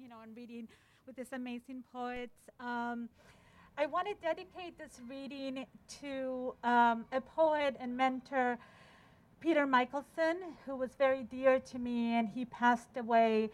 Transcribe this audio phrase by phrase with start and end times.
[0.00, 0.66] you know, and reading
[1.06, 2.30] with this amazing poet.
[2.58, 3.08] Um,
[3.76, 5.66] I want to dedicate this reading
[6.00, 8.56] to um, a poet and mentor,
[9.40, 13.50] Peter Michelson, who was very dear to me, and he passed away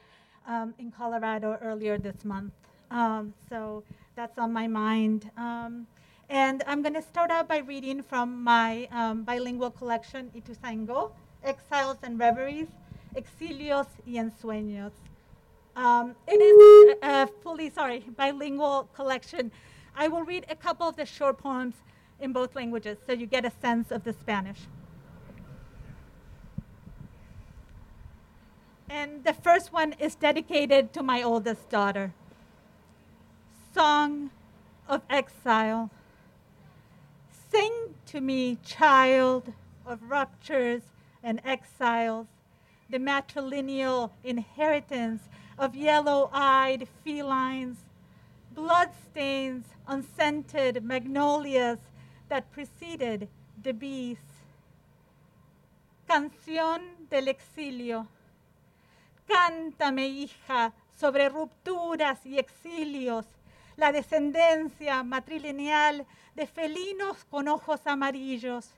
[0.46, 2.52] um, in Colorado earlier this month.
[2.92, 3.82] Um, so
[4.14, 5.31] that's on my mind.
[5.37, 5.87] Um,
[6.28, 11.10] and I'm going to start out by reading from my um, bilingual collection, Ituzaingó,
[11.42, 12.69] Exiles and Reveries,
[13.16, 14.92] Exilios y Ensueños.
[15.76, 19.52] Um, it is a fully, sorry, bilingual collection.
[19.94, 21.75] I will read a couple of the short poems
[22.19, 24.61] in both languages so you get a sense of the Spanish.
[28.88, 32.14] And the first one is dedicated to my oldest daughter.
[33.75, 34.31] Song
[34.88, 35.90] of Exile.
[37.50, 39.52] Sing to me, child
[39.84, 40.82] of ruptures
[41.23, 42.28] and exiles,
[42.88, 45.23] the matrilineal inheritance
[45.58, 47.78] of yellow eyed felines,
[48.54, 51.78] bloodstains on scented magnolias
[52.28, 53.28] that preceded
[53.62, 54.18] the bees.
[56.06, 56.80] Canción
[57.10, 58.06] del exilio.
[59.26, 63.26] Cántame, hija, sobre rupturas y exilios,
[63.76, 68.70] la descendencia matrilineal de felinos con ojos amarillos,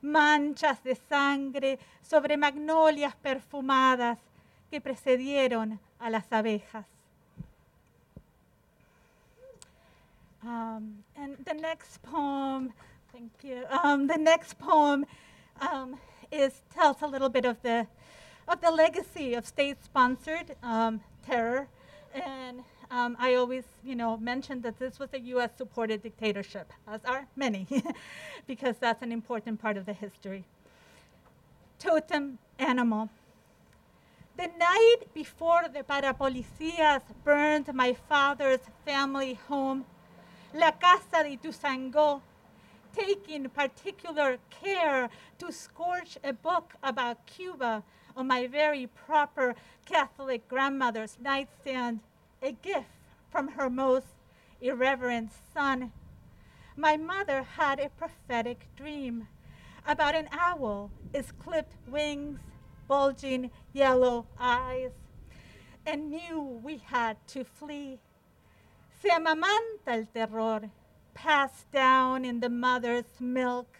[0.00, 4.18] manchas de sangre sobre magnolias perfumadas
[4.70, 6.84] que precedieron a las abejas.
[10.44, 12.72] Um, and the next poem,
[13.12, 13.64] thank you.
[13.70, 15.06] Um, the next poem
[15.60, 15.96] um,
[16.32, 17.86] is tells a little bit of the
[18.48, 21.68] of the legacy of state-sponsored um, terror,
[22.12, 27.28] and um, I always, you know, mention that this was a U.S.-supported dictatorship, as are
[27.36, 27.66] many,
[28.48, 30.44] because that's an important part of the history.
[31.78, 33.10] Totem animal.
[34.42, 39.84] The night before the parapolicías burned my father's family home,
[40.52, 42.22] La Casa de Tusango,
[42.92, 45.08] taking particular care
[45.38, 47.84] to scorch a book about Cuba
[48.16, 49.54] on my very proper
[49.86, 52.00] Catholic grandmother's nightstand,
[52.42, 52.98] a gift
[53.30, 54.16] from her most
[54.60, 55.92] irreverent son.
[56.76, 59.28] My mother had a prophetic dream
[59.86, 62.40] about an owl, its clipped wings
[62.92, 64.90] bulging yellow eyes,
[65.86, 67.98] and knew we had to flee.
[69.00, 70.70] Se amamanta el terror,
[71.14, 73.78] passed down in the mother's milk.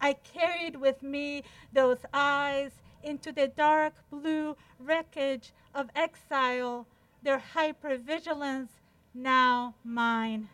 [0.00, 2.70] I carried with me those eyes
[3.02, 6.86] into the dark blue wreckage of exile,
[7.24, 8.70] their hypervigilance
[9.12, 10.48] now mine.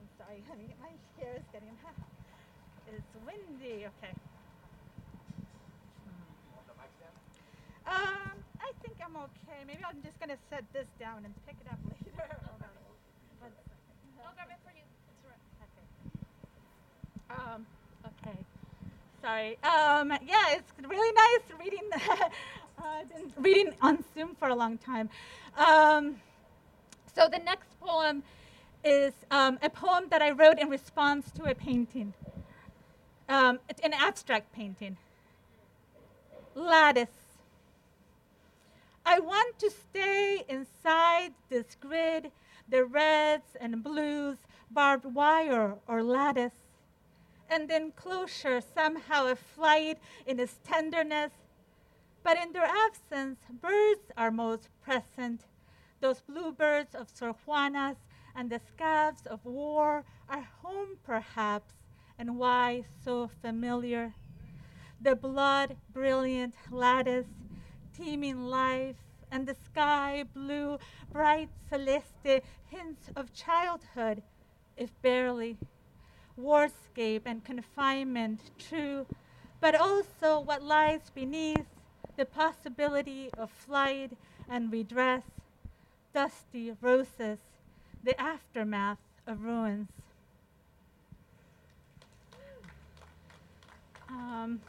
[0.00, 1.94] I'm sorry, honey, my hair is getting hot.
[2.92, 4.19] It's windy, okay.
[7.90, 9.58] Um, I think I'm okay.
[9.66, 12.22] Maybe I'm just gonna set this down and pick it up later.
[12.46, 12.70] Hold on.
[13.40, 14.24] One second.
[14.24, 14.86] I'll grab it for you.
[15.10, 15.42] It's right.
[15.66, 15.86] Okay.
[17.34, 17.66] Um,
[18.06, 18.38] okay.
[19.20, 19.58] Sorry.
[19.64, 21.90] Um, yeah, it's really nice reading.
[22.78, 25.10] uh, been reading on Zoom for a long time.
[25.58, 26.16] Um,
[27.14, 28.22] so the next poem
[28.84, 32.14] is um, a poem that I wrote in response to a painting.
[33.28, 34.96] Um, it's an abstract painting.
[36.54, 37.19] Lattice.
[39.12, 42.30] I want to stay inside this grid,
[42.68, 44.38] the reds and blues,
[44.70, 46.54] barbed wire or lattice.
[47.48, 51.32] And then closure, somehow a flight in its tenderness.
[52.22, 55.40] But in their absence, birds are most present.
[56.00, 57.96] Those bluebirds of Sor Juana's
[58.36, 61.72] and the scabs of war are home, perhaps,
[62.16, 64.14] and why so familiar?
[65.00, 67.26] The blood brilliant lattice
[68.00, 68.96] teeming life,
[69.30, 70.78] and the sky blue,
[71.12, 74.22] bright celeste, hints of childhood,
[74.76, 75.56] if barely.
[76.40, 79.06] Warscape and confinement, true,
[79.60, 81.66] but also what lies beneath
[82.16, 84.12] the possibility of flight
[84.48, 85.24] and redress,
[86.14, 87.38] dusty roses,
[88.02, 89.88] the aftermath of ruins.
[94.08, 94.60] Um,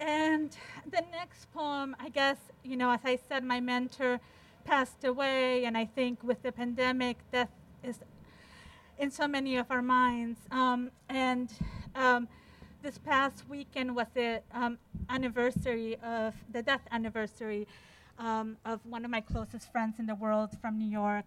[0.00, 0.56] and
[0.90, 4.20] the next poem, I guess, you know, as I said, my mentor
[4.64, 7.50] passed away, and I think with the pandemic, death
[7.82, 7.98] is
[8.98, 10.40] in so many of our minds.
[10.50, 11.50] Um, and
[11.94, 12.28] um,
[12.82, 14.78] this past weekend was the um,
[15.08, 17.66] anniversary of the death anniversary
[18.18, 21.26] um, of one of my closest friends in the world from New York,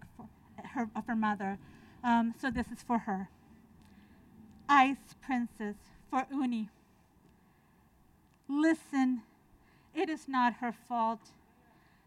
[0.73, 1.57] her, of her mother.
[2.03, 3.29] Um, so this is for her.
[4.67, 5.75] Ice Princess
[6.09, 6.69] for Uni.
[8.51, 9.21] Listen,
[9.95, 11.31] it is not her fault.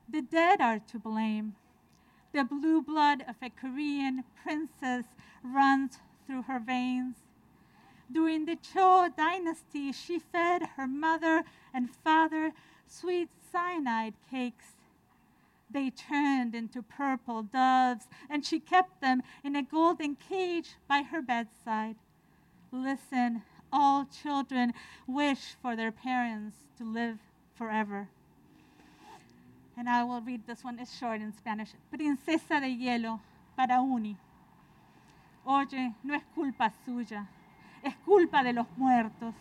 [0.07, 1.55] The dead are to blame.
[2.33, 5.07] The blue blood of a Korean princess
[5.43, 7.17] runs through her veins.
[8.13, 12.53] During the Cho dynasty, she fed her mother and father
[12.87, 14.77] sweet cyanide cakes.
[15.71, 21.23] They turned into purple doves, and she kept them in a golden cage by her
[21.23, 21.97] bedside.
[22.71, 23.43] Listen,
[23.75, 24.73] all children
[25.07, 27.19] wish for their parents to live
[27.57, 28.09] forever.
[29.77, 31.71] And I will read this one, it's short in Spanish.
[31.91, 33.19] Princesa de hielo
[33.57, 34.17] para Uni.
[35.45, 37.27] Oye, no es culpa suya,
[37.83, 39.35] es culpa de los muertos.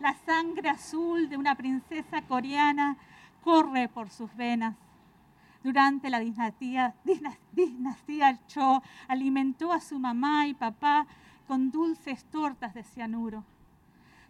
[0.00, 2.96] La sangre azul de una princesa coreana
[3.44, 4.74] corre por sus venas.
[5.62, 6.94] Durante la dinastía,
[7.52, 11.06] dinastía Cho alimentó a su mamá y papá
[11.46, 13.44] con dulces tortas de cianuro.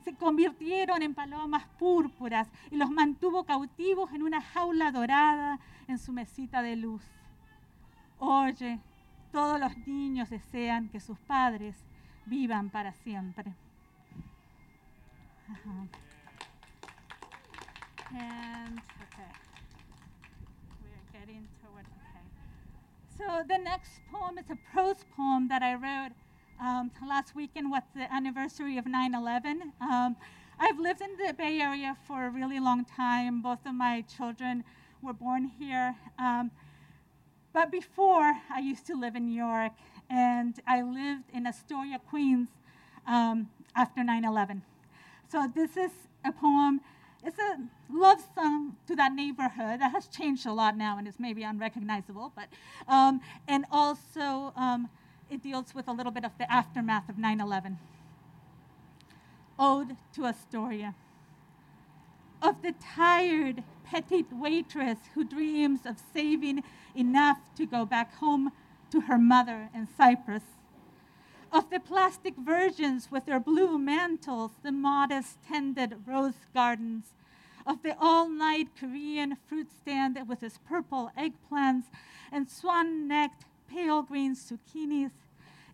[0.07, 5.59] Se convirtieron en palomas púrpuras y los mantuvo cautivos en una jaula dorada
[5.89, 7.03] en su mesita de luz.
[8.21, 8.79] Oye,
[9.33, 11.75] todos los niños desean que sus padres
[12.25, 13.53] vivan para siempre.
[18.13, 19.33] And okay,
[20.85, 21.85] we're getting toward.
[23.19, 26.15] So the next poem is a prose poem that I wrote
[26.61, 27.71] um, last weekend.
[27.71, 29.73] was the anniversary of 9/11?
[29.81, 30.17] Um,
[30.59, 33.43] I've lived in the Bay Area for a really long time.
[33.43, 34.65] Both of my children
[35.03, 35.97] were born here.
[36.19, 36.51] Um,
[37.53, 39.73] but before, I used to live in New York,
[40.11, 42.49] and I lived in Astoria, Queens,
[43.07, 44.63] um, after 9 11.
[45.29, 45.93] So this is
[46.25, 46.81] a poem.
[47.25, 47.59] It's a
[47.91, 52.33] love song to that neighborhood that has changed a lot now and is maybe unrecognizable,
[52.37, 52.49] but
[52.89, 54.89] um, and also um,
[55.31, 57.79] it deals with a little bit of the aftermath of 9/11.
[59.59, 60.95] Ode to Astoria.
[62.43, 66.63] Of the tired petite waitress who dreams of saving
[66.95, 68.53] enough to go back home
[68.91, 70.43] to her mother in Cyprus
[71.53, 77.15] of the plastic virgins with their blue mantles, the modest tended rose gardens,
[77.67, 81.85] of the all night Korean fruit stand with its purple eggplants
[82.31, 85.13] and swan necked pale green zucchinis,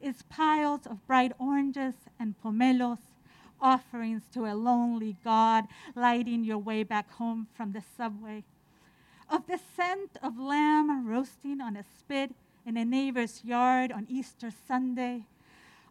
[0.01, 2.99] its piles of bright oranges and pomelos,
[3.61, 8.45] offerings to a lonely God lighting your way back home from the subway.
[9.29, 12.35] Of the scent of lamb roasting on a spit
[12.67, 15.27] in a neighbor's yard on Easter Sunday,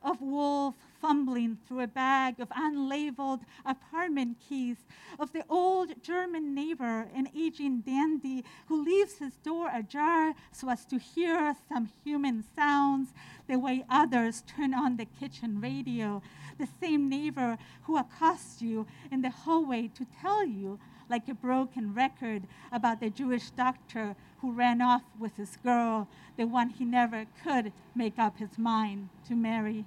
[0.04, 4.78] of wolf fumbling through a bag of unlabeled apartment keys,
[5.20, 10.86] of the old German neighbor, an aging dandy who leaves his door ajar so as
[10.86, 13.10] to hear some human sounds
[13.48, 16.22] the way others turn on the kitchen radio,
[16.58, 20.80] the same neighbor who accosts you in the hallway to tell you
[21.10, 26.46] like a broken record about the Jewish doctor who ran off with his girl, the
[26.46, 29.86] one he never could make up his mind to marry.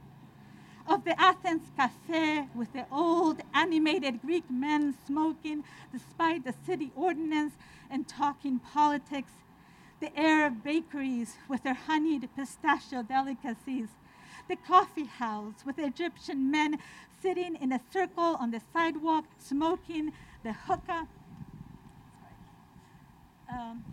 [0.86, 7.54] Of the Athens cafe with the old animated Greek men smoking despite the city ordinance
[7.90, 9.32] and talking politics,
[10.00, 13.88] the Arab bakeries with their honeyed pistachio delicacies,
[14.48, 16.78] the coffee house with Egyptian men
[17.22, 20.12] sitting in a circle on the sidewalk smoking
[20.42, 21.08] the hookah.
[23.50, 23.84] Um,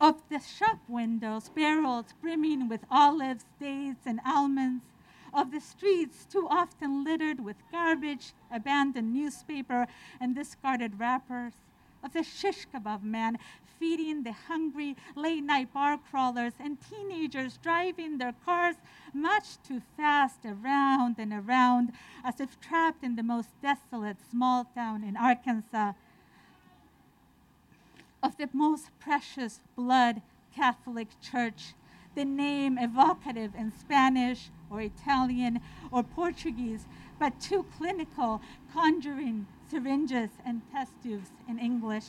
[0.00, 4.84] of the shop windows, barrels brimming with olives, dates, and almonds,
[5.32, 9.86] of the streets too often littered with garbage, abandoned newspaper,
[10.20, 11.54] and discarded wrappers,
[12.02, 13.38] of the shish kebab man
[13.78, 18.76] feeding the hungry late night bar crawlers, and teenagers driving their cars
[19.12, 21.92] much too fast around and around
[22.24, 25.92] as if trapped in the most desolate small town in Arkansas.
[28.22, 30.22] Of the most precious blood
[30.54, 31.74] Catholic Church,
[32.16, 35.60] the name evocative in Spanish or Italian
[35.90, 36.86] or Portuguese,
[37.18, 38.40] but too clinical,
[38.72, 42.06] conjuring syringes and test tubes in English.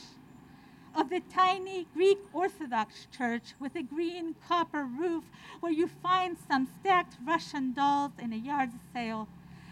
[0.96, 5.24] Of the tiny Greek Orthodox church with a green copper roof
[5.60, 9.28] where you find some stacked Russian dolls in a yard sale.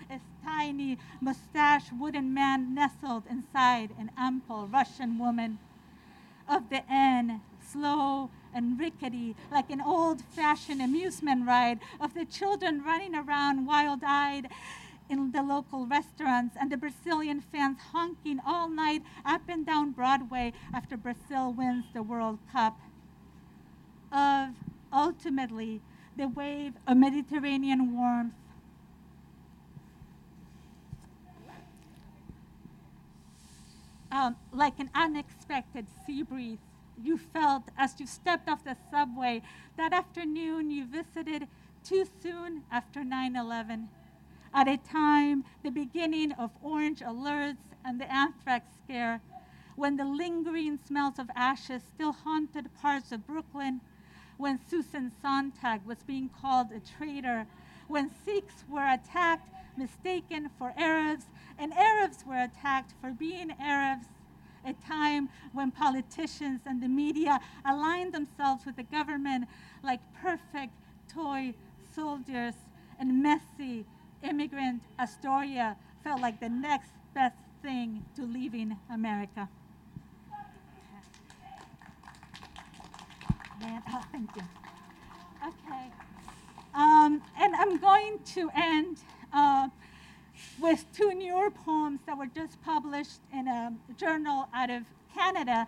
[0.09, 5.59] A tiny mustached wooden man nestled inside an ample Russian woman
[6.47, 7.41] of the N,
[7.71, 14.01] slow and rickety, like an old fashioned amusement ride, of the children running around wild
[14.05, 14.47] eyed
[15.09, 20.53] in the local restaurants, and the Brazilian fans honking all night up and down Broadway
[20.73, 22.77] after Brazil wins the World Cup.
[24.11, 24.49] Of
[24.91, 25.81] ultimately
[26.17, 28.33] the wave of Mediterranean warmth.
[34.11, 36.59] Um, like an unexpected sea breeze
[37.01, 39.41] you felt as you stepped off the subway
[39.77, 41.47] that afternoon you visited
[41.83, 43.89] too soon after 9 11.
[44.53, 49.21] At a time, the beginning of orange alerts and the anthrax scare,
[49.75, 53.81] when the lingering smells of ashes still haunted parts of Brooklyn,
[54.37, 57.47] when Susan Sontag was being called a traitor,
[57.87, 61.25] when Sikhs were attacked, mistaken for Arabs,
[61.57, 64.07] and Arabs were attacked for being Arabs,
[64.67, 69.45] a time when politicians and the media aligned themselves with the government
[69.83, 70.73] like perfect
[71.11, 71.53] toy
[71.95, 72.53] soldiers,
[72.99, 73.85] and messy
[74.21, 79.49] immigrant Astoria felt like the next best thing to leaving America.
[83.89, 84.41] Oh, thank you.
[85.47, 85.91] Okay.
[86.73, 88.97] Um, and I'm going to end
[89.33, 89.69] uh,
[90.59, 95.67] with two newer poems that were just published in a journal out of Canada.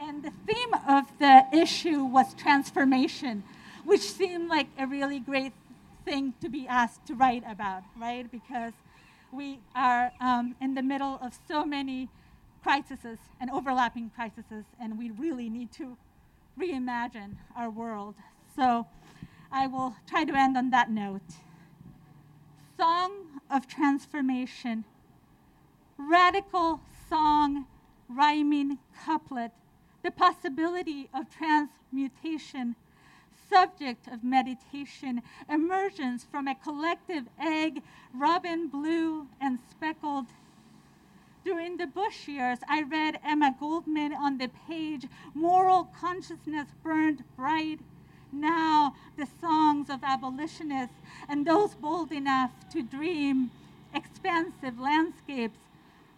[0.00, 3.44] And the theme of the issue was transformation,
[3.84, 5.52] which seemed like a really great
[6.04, 8.30] thing to be asked to write about, right?
[8.30, 8.72] Because
[9.32, 12.08] we are um, in the middle of so many
[12.62, 15.96] crises and overlapping crises, and we really need to
[16.58, 18.14] reimagine our world.
[18.56, 18.86] So
[19.52, 21.22] I will try to end on that note.
[22.78, 24.84] Song of transformation,
[25.96, 27.66] radical song,
[28.08, 29.52] rhyming couplet,
[30.02, 32.76] the possibility of transmutation,
[33.50, 37.82] subject of meditation, emergence from a collective egg,
[38.14, 40.26] robin blue and speckled.
[41.44, 47.80] During the Bush years, I read Emma Goldman on the page, Moral Consciousness Burned Bright.
[48.34, 50.96] Now, the songs of abolitionists
[51.28, 53.50] and those bold enough to dream
[53.94, 55.58] expansive landscapes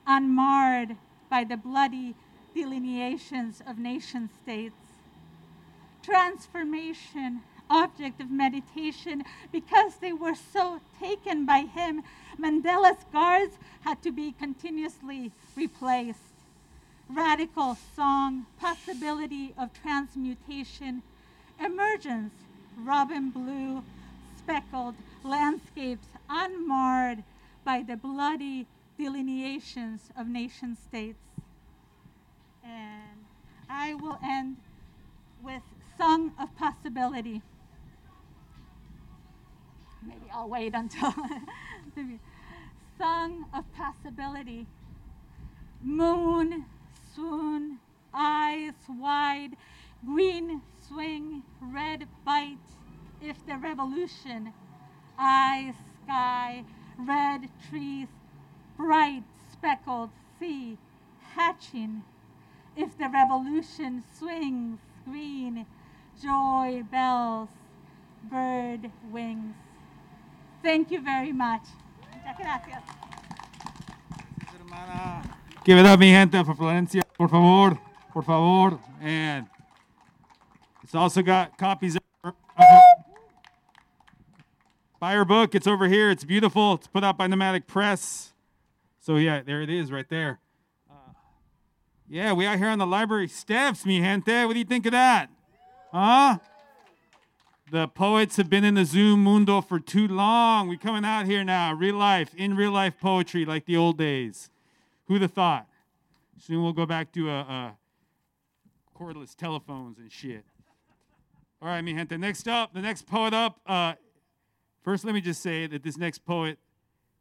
[0.07, 0.96] unmarred
[1.29, 2.14] by the bloody
[2.55, 4.74] delineations of nation states.
[6.02, 12.02] Transformation object of meditation because they were so taken by him.
[12.38, 16.20] Mandela's guards had to be continuously replaced.
[17.09, 21.02] Radical song, possibility of transmutation,
[21.64, 22.33] emergence,
[22.77, 23.83] robin blue,
[24.37, 27.25] speckled landscapes unmarred
[27.64, 28.66] by the bloody
[28.99, 31.19] delineations of nation states.
[32.64, 33.21] And
[33.69, 34.57] I will end
[35.42, 35.62] with
[35.99, 37.42] Song of Possibility
[40.07, 41.11] maybe I'll wait until
[41.97, 42.19] the
[42.99, 44.66] song of possibility.
[45.83, 46.64] Moon,
[47.14, 47.79] swoon,
[48.14, 49.51] eyes wide,
[50.05, 52.59] green swing, red bite.
[53.20, 54.53] If the revolution,
[55.18, 56.64] eyes sky,
[56.99, 58.09] red trees,
[58.77, 60.79] bright speckled sea,
[61.35, 62.03] hatching.
[62.77, 65.66] If the revolution swings green,
[66.22, 67.49] joy bells,
[68.31, 69.55] bird wings.
[70.62, 71.62] Thank you very much.
[72.12, 72.83] Muchas gracias.
[75.64, 77.77] Give it up, mi gente, for Valencia, por favor,
[78.12, 78.79] por favor.
[79.01, 79.46] And
[80.87, 82.33] it's also got copies of
[85.01, 85.57] Buy her book.
[85.57, 86.12] It's over here.
[86.12, 86.75] It's beautiful.
[86.75, 88.33] It's put out by Nomadic Press.
[89.01, 90.38] So yeah, there it is, right there.
[90.88, 91.11] Uh,
[92.09, 94.44] yeah, we out here on the library steps, mi gente.
[94.44, 95.29] What do you think of that?
[95.92, 96.38] Huh?
[97.72, 100.68] The poets have been in the Zoom mundo for too long.
[100.68, 104.51] We're coming out here now, real life, in real life poetry like the old days.
[105.09, 105.66] Who'd have thought?
[106.38, 107.77] Soon we'll go back to a, a
[108.96, 110.44] cordless telephones and shit.
[111.62, 112.19] All right, mi gente.
[112.19, 113.61] Next up, the next poet up.
[113.64, 113.95] Uh,
[114.83, 116.59] first, let me just say that this next poet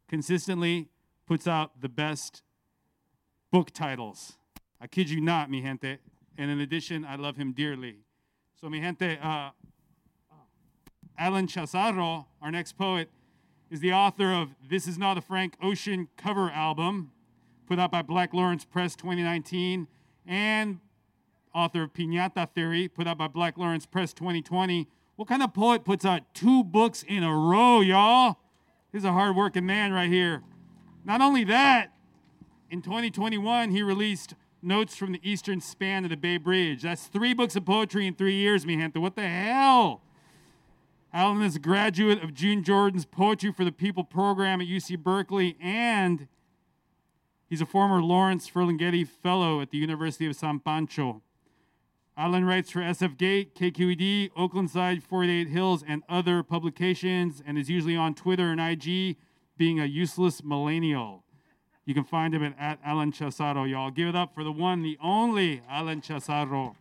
[0.08, 0.90] consistently
[1.26, 2.42] puts out the best
[3.50, 4.36] book titles.
[4.78, 5.96] I kid you not, mi gente.
[6.36, 8.00] And in addition, I love him dearly.
[8.60, 9.50] So, mi gente, uh,
[11.16, 13.08] Alan Chazaro, our next poet,
[13.70, 17.10] is the author of This Is Not a Frank Ocean cover album,
[17.66, 19.88] put out by Black Lawrence Press 2019,
[20.26, 20.80] and
[21.56, 24.86] author of Piñata Theory, put out by Black Lawrence Press 2020.
[25.16, 28.36] What kind of poet puts out two books in a row, y'all?
[28.92, 30.42] He's a hardworking man right here.
[31.04, 31.92] Not only that,
[32.70, 36.82] in 2021, he released Notes from the Eastern Span of the Bay Bridge.
[36.82, 38.76] That's three books of poetry in three years, mi.
[38.94, 40.02] What the hell?
[41.12, 45.56] Alan is a graduate of June Jordan's Poetry for the People program at UC Berkeley,
[45.60, 46.26] and
[47.48, 51.22] he's a former Lawrence Ferlinghetti Fellow at the University of San Pancho.
[52.18, 57.94] Alan writes for SF Gate, KQED, Oaklandside, 48 Hills, and other publications, and is usually
[57.94, 59.16] on Twitter and IG
[59.58, 61.24] being a useless millennial.
[61.84, 63.90] You can find him at, at Alan Chazaro, y'all.
[63.90, 66.74] Give it up for the one, the only Alan Chazaro.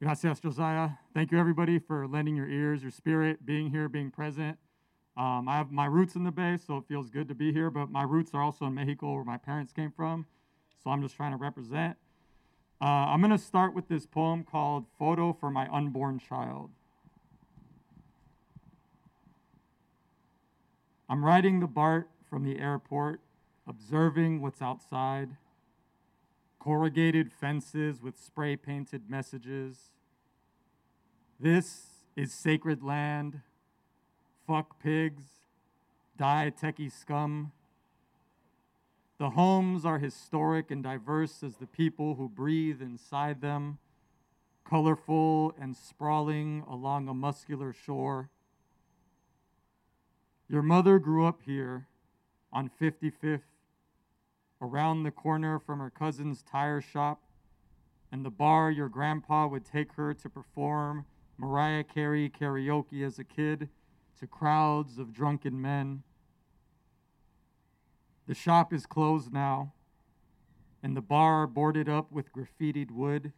[0.00, 0.90] Gracias, Josiah.
[1.14, 4.58] Thank you, everybody, for lending your ears, your spirit, being here, being present.
[5.16, 7.70] Um, I have my roots in the Bay, so it feels good to be here,
[7.70, 10.26] but my roots are also in Mexico, where my parents came from.
[10.82, 11.96] So I'm just trying to represent.
[12.80, 16.70] Uh, I'm going to start with this poem called Photo for My Unborn Child.
[21.08, 23.20] I'm riding the BART from the airport,
[23.66, 25.36] observing what's outside
[26.62, 29.90] corrugated fences with spray painted messages.
[31.40, 33.40] This is sacred land.
[34.46, 35.24] Fuck pigs.
[36.16, 37.52] Die techie scum.
[39.18, 43.78] The homes are historic and diverse as the people who breathe inside them,
[44.68, 48.30] colorful and sprawling along a muscular shore.
[50.48, 51.86] Your mother grew up here
[52.52, 53.42] on 55th
[54.60, 57.22] around the corner from her cousin's tire shop
[58.12, 61.06] and the bar your grandpa would take her to perform
[61.38, 63.68] Mariah Carey karaoke as a kid
[64.22, 66.04] to crowds of drunken men.
[68.28, 69.72] The shop is closed now,
[70.80, 73.32] and the bar boarded up with graffitied wood.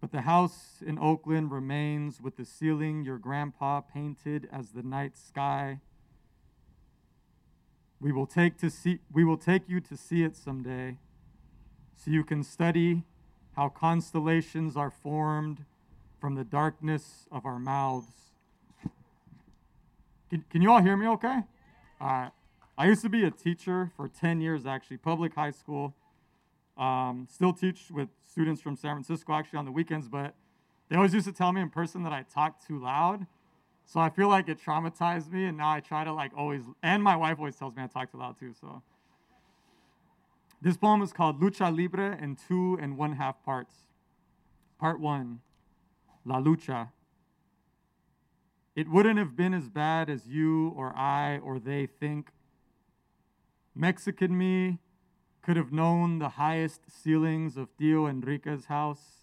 [0.00, 5.16] But the house in Oakland remains with the ceiling your grandpa painted as the night
[5.16, 5.78] sky
[8.00, 10.96] we will take to see we will take you to see it someday
[11.96, 13.02] so you can study
[13.56, 15.66] how constellations are formed
[16.18, 18.29] from the darkness of our mouths.
[20.30, 21.40] Can, can you all hear me okay?
[22.00, 25.94] I used to be a teacher for 10 years, actually, public high school.
[26.78, 30.34] Um, still teach with students from San Francisco, actually, on the weekends, but
[30.88, 33.26] they always used to tell me in person that I talk too loud.
[33.84, 36.62] So I feel like it traumatized me, and now I try to like always.
[36.82, 38.54] And my wife always tells me I talk too loud too.
[38.58, 38.82] So
[40.62, 43.74] this poem is called Lucha Libre in two and one half parts.
[44.78, 45.40] Part one,
[46.24, 46.90] La Lucha.
[48.74, 52.30] It wouldn't have been as bad as you or I or they think.
[53.74, 54.78] Mexican me
[55.42, 59.20] could have known the highest ceilings of Tio Enrique's house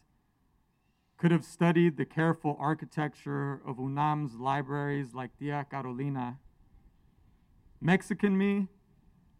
[1.18, 6.38] could have studied the careful architecture of UNAM's libraries like Tia Carolina.
[7.82, 8.68] Mexican me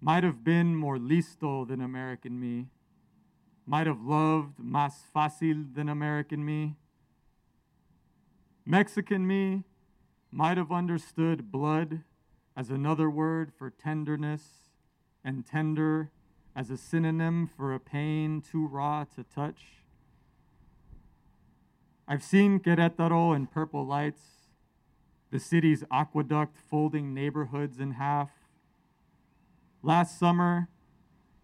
[0.02, 2.68] might have been more listo than American me,
[3.66, 6.76] might have loved más fácil than American me.
[8.66, 9.64] Mexican me
[10.32, 12.02] might have understood blood
[12.56, 14.42] as another word for tenderness
[15.24, 16.12] and tender
[16.56, 19.64] as a synonym for a pain too raw to touch.
[22.08, 24.22] I've seen Querétaro in purple lights,
[25.30, 28.30] the city's aqueduct folding neighborhoods in half.
[29.84, 30.70] Last summer,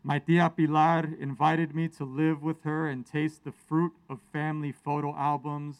[0.04, 4.72] my tia Pilar invited me to live with her and taste the fruit of family
[4.72, 5.78] photo albums,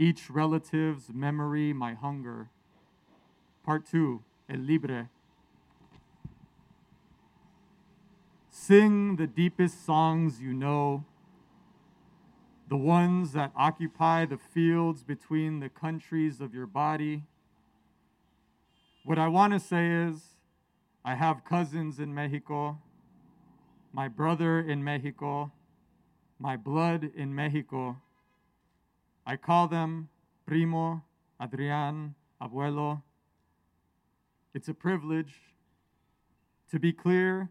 [0.00, 2.48] each relative's memory, my hunger.
[3.62, 5.10] Part two, El Libre.
[8.48, 11.04] Sing the deepest songs you know
[12.70, 17.24] the ones that occupy the fields between the countries of your body.
[19.04, 20.36] What I want to say is,
[21.04, 22.78] I have cousins in Mexico,
[23.92, 25.50] my brother in Mexico,
[26.38, 27.96] my blood in Mexico.
[29.26, 30.08] I call them
[30.46, 31.02] primo,
[31.40, 33.02] Adrian, abuelo.
[34.54, 35.34] It's a privilege.
[36.70, 37.50] To be clear,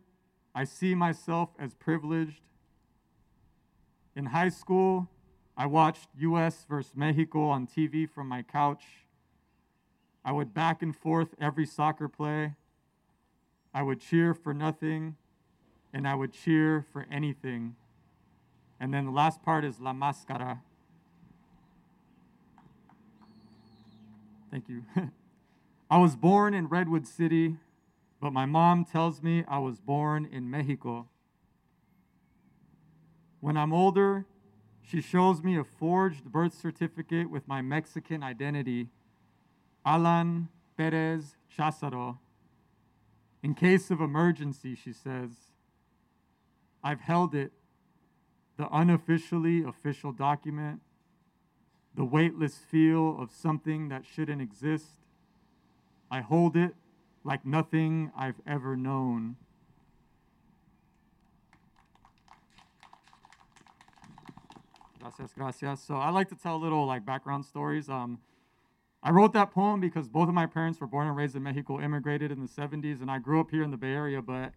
[0.54, 2.42] I see myself as privileged
[4.20, 5.08] in high school,
[5.56, 8.84] I watched US versus Mexico on TV from my couch.
[10.26, 12.56] I would back and forth every soccer play.
[13.74, 15.16] I would cheer for nothing,
[15.94, 17.78] and I would cheer for anything.
[18.78, 20.60] And then the last part is La Máscara.
[24.52, 24.84] Thank you.
[25.92, 27.58] I was born in Redwood City,
[28.20, 31.08] but my mom tells me I was born in Mexico.
[33.40, 34.26] When I'm older,
[34.82, 38.88] she shows me a forged birth certificate with my Mexican identity,
[39.86, 42.18] Alan Perez Chazaro.
[43.44, 45.30] In case of emergency, she says,
[46.84, 47.52] I've held it,
[48.58, 50.82] the unofficially official document,
[52.00, 55.02] the weightless feel of something that shouldn't exist.
[56.10, 56.74] I hold it
[57.26, 59.36] like nothing I've ever known.
[65.02, 65.82] Gracias, gracias.
[65.82, 67.90] So I like to tell little like background stories.
[67.90, 68.20] Um,
[69.04, 71.82] I wrote that poem because both of my parents were born and raised in Mexico,
[71.82, 74.22] immigrated in the 70s, and I grew up here in the Bay Area.
[74.22, 74.54] But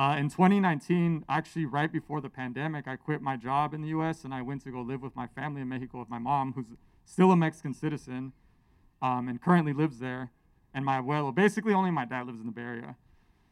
[0.00, 4.24] Uh, in 2019, actually, right before the pandemic, I quit my job in the US
[4.24, 6.68] and I went to go live with my family in Mexico with my mom, who's
[7.04, 8.32] still a Mexican citizen
[9.02, 10.30] um, and currently lives there,
[10.72, 11.34] and my abuelo.
[11.34, 12.96] Basically, only my dad lives in the Bay Area.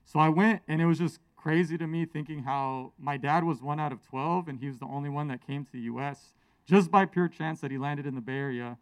[0.07, 3.61] So I went, and it was just crazy to me thinking how my dad was
[3.61, 6.33] one out of 12, and he was the only one that came to the US
[6.65, 8.79] just by pure chance that he landed in the Bay Area.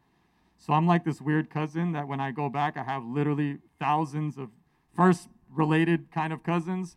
[0.56, 4.38] So I'm like this weird cousin that when I go back, I have literally thousands
[4.38, 4.50] of
[4.94, 6.96] first related kind of cousins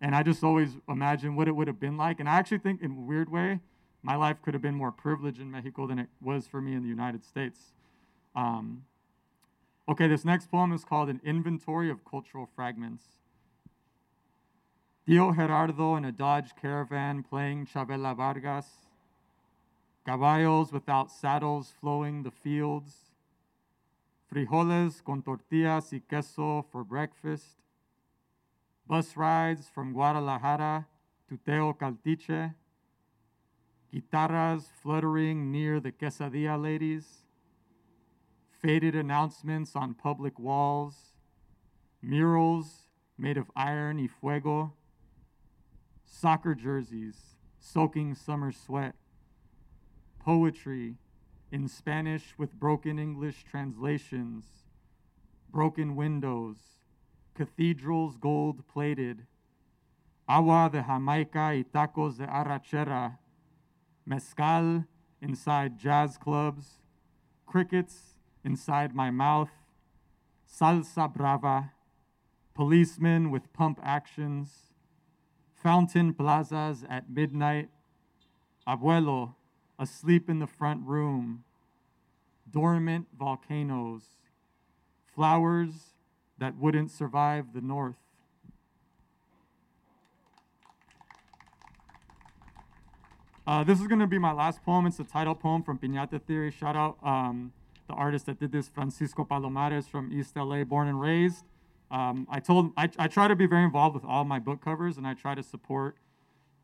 [0.00, 2.20] and I just always imagine what it would have been like.
[2.20, 3.60] And I actually think, in a weird way,
[4.02, 6.82] my life could have been more privileged in Mexico than it was for me in
[6.82, 7.72] the United States.
[8.36, 8.84] Um,
[9.88, 13.04] okay, this next poem is called An Inventory of Cultural Fragments.
[15.04, 18.66] Tio Gerardo in a Dodge Caravan playing Chavela Vargas.
[20.06, 22.94] Caballos without saddles flowing the fields.
[24.32, 27.56] Frijoles con tortillas y queso for breakfast
[28.88, 30.86] bus rides from Guadalajara
[31.28, 32.54] to Teocaltiche,
[33.94, 37.24] guitarras fluttering near the quesadilla ladies,
[38.62, 41.12] faded announcements on public walls,
[42.00, 44.72] murals made of iron y fuego,
[46.06, 48.94] soccer jerseys soaking summer sweat,
[50.18, 50.94] poetry
[51.52, 54.44] in Spanish with broken English translations,
[55.50, 56.77] broken windows,
[57.38, 59.24] cathedrals gold plated,
[60.28, 63.16] agua de Jamaica y tacos de arrachera,
[64.04, 64.84] mezcal
[65.22, 66.80] inside jazz clubs,
[67.46, 69.52] crickets inside my mouth,
[70.52, 71.70] salsa brava,
[72.54, 74.72] policemen with pump actions,
[75.62, 77.68] fountain plazas at midnight,
[78.66, 79.34] abuelo
[79.78, 81.44] asleep in the front room,
[82.50, 84.02] dormant volcanoes,
[85.14, 85.94] flowers
[86.38, 87.96] that wouldn't survive the North.
[93.46, 94.86] Uh, this is going to be my last poem.
[94.86, 96.50] It's the title poem from Piñata Theory.
[96.50, 97.52] Shout out um,
[97.86, 101.44] the artist that did this, Francisco Palomares from East LA, born and raised.
[101.90, 104.98] Um, I told I, I try to be very involved with all my book covers,
[104.98, 105.96] and I try to support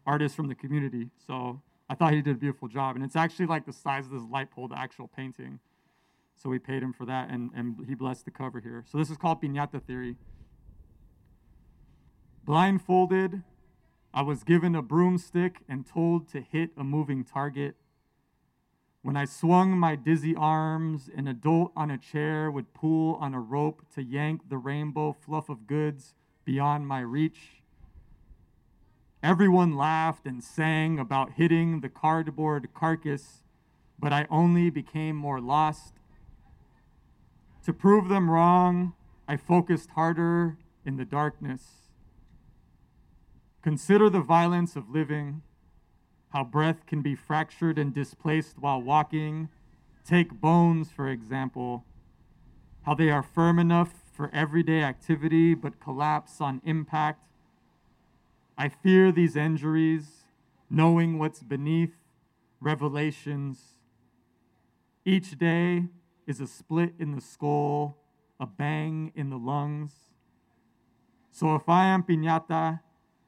[0.07, 1.09] artists from the community.
[1.27, 4.13] So I thought he did a beautiful job, and it's actually like the size of
[4.13, 5.61] this light pole, the actual painting.
[6.37, 8.85] So we paid him for that, and, and he blessed the cover here.
[8.91, 10.17] So this is called Piñata Theory.
[12.45, 13.43] Blindfolded,
[14.13, 17.77] I was given a broomstick and told to hit a moving target.
[19.03, 23.41] When I swung my dizzy arms, an adult on a chair would pull on a
[23.41, 27.63] rope to yank the rainbow fluff of goods beyond my reach.
[29.23, 33.43] Everyone laughed and sang about hitting the cardboard carcass,
[33.99, 35.95] but I only became more lost
[37.65, 38.93] to prove them wrong,
[39.27, 41.63] I focused harder in the darkness.
[43.63, 45.43] Consider the violence of living,
[46.29, 49.49] how breath can be fractured and displaced while walking.
[50.05, 51.85] Take bones, for example,
[52.83, 57.27] how they are firm enough for everyday activity but collapse on impact.
[58.59, 60.25] I fear these injuries,
[60.69, 61.95] knowing what's beneath
[62.61, 63.79] revelations.
[65.07, 65.85] Each day,
[66.27, 67.99] is a split in the skull,
[68.41, 69.93] a bang in the lungs.
[71.31, 72.81] So if I am piñata,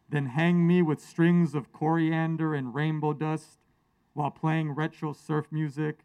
[0.08, 3.58] then hang me with strings of coriander and rainbow dust
[4.12, 6.00] while playing retro surf music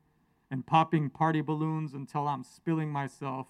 [0.50, 3.48] and popping party balloons until I'm spilling myself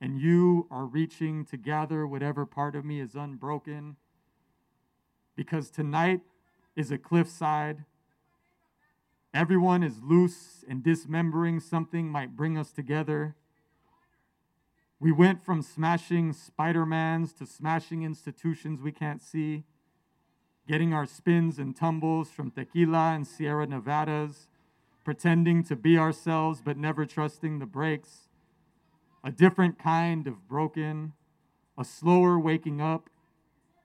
[0.00, 3.96] and you are reaching to gather whatever part of me is unbroken.
[5.36, 6.20] Because tonight
[6.76, 7.84] is a cliffside
[9.34, 13.34] Everyone is loose, and dismembering something might bring us together.
[15.00, 19.64] We went from smashing Spider-Mans to smashing institutions we can't see,
[20.68, 24.46] getting our spins and tumbles from tequila and Sierra Nevadas,
[25.02, 28.28] pretending to be ourselves but never trusting the brakes.
[29.24, 31.12] A different kind of broken,
[31.76, 33.10] a slower waking up,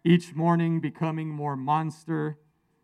[0.03, 2.37] each morning becoming more monster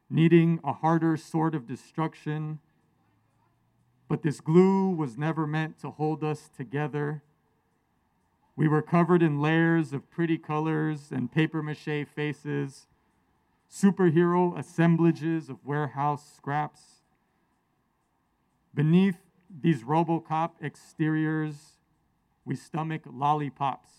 [0.09, 2.59] needing a harder sort of destruction.
[4.07, 7.23] But this glue was never meant to hold us together.
[8.55, 12.87] We were covered in layers of pretty colors and paper mache faces,
[13.69, 17.01] superhero assemblages of warehouse scraps.
[18.73, 19.17] Beneath
[19.61, 21.77] these Robocop exteriors,
[22.45, 23.89] we stomach lollipops.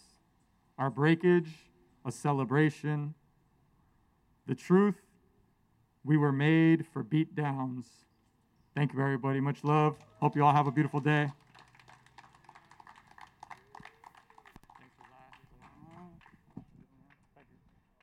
[0.79, 1.71] Our breakage,
[2.05, 3.14] a celebration.
[4.47, 5.01] The truth
[6.07, 7.87] we were made for beat downs.
[8.75, 9.40] Thank you, everybody.
[9.40, 9.97] Much love.
[10.21, 11.31] Hope you all have a beautiful day.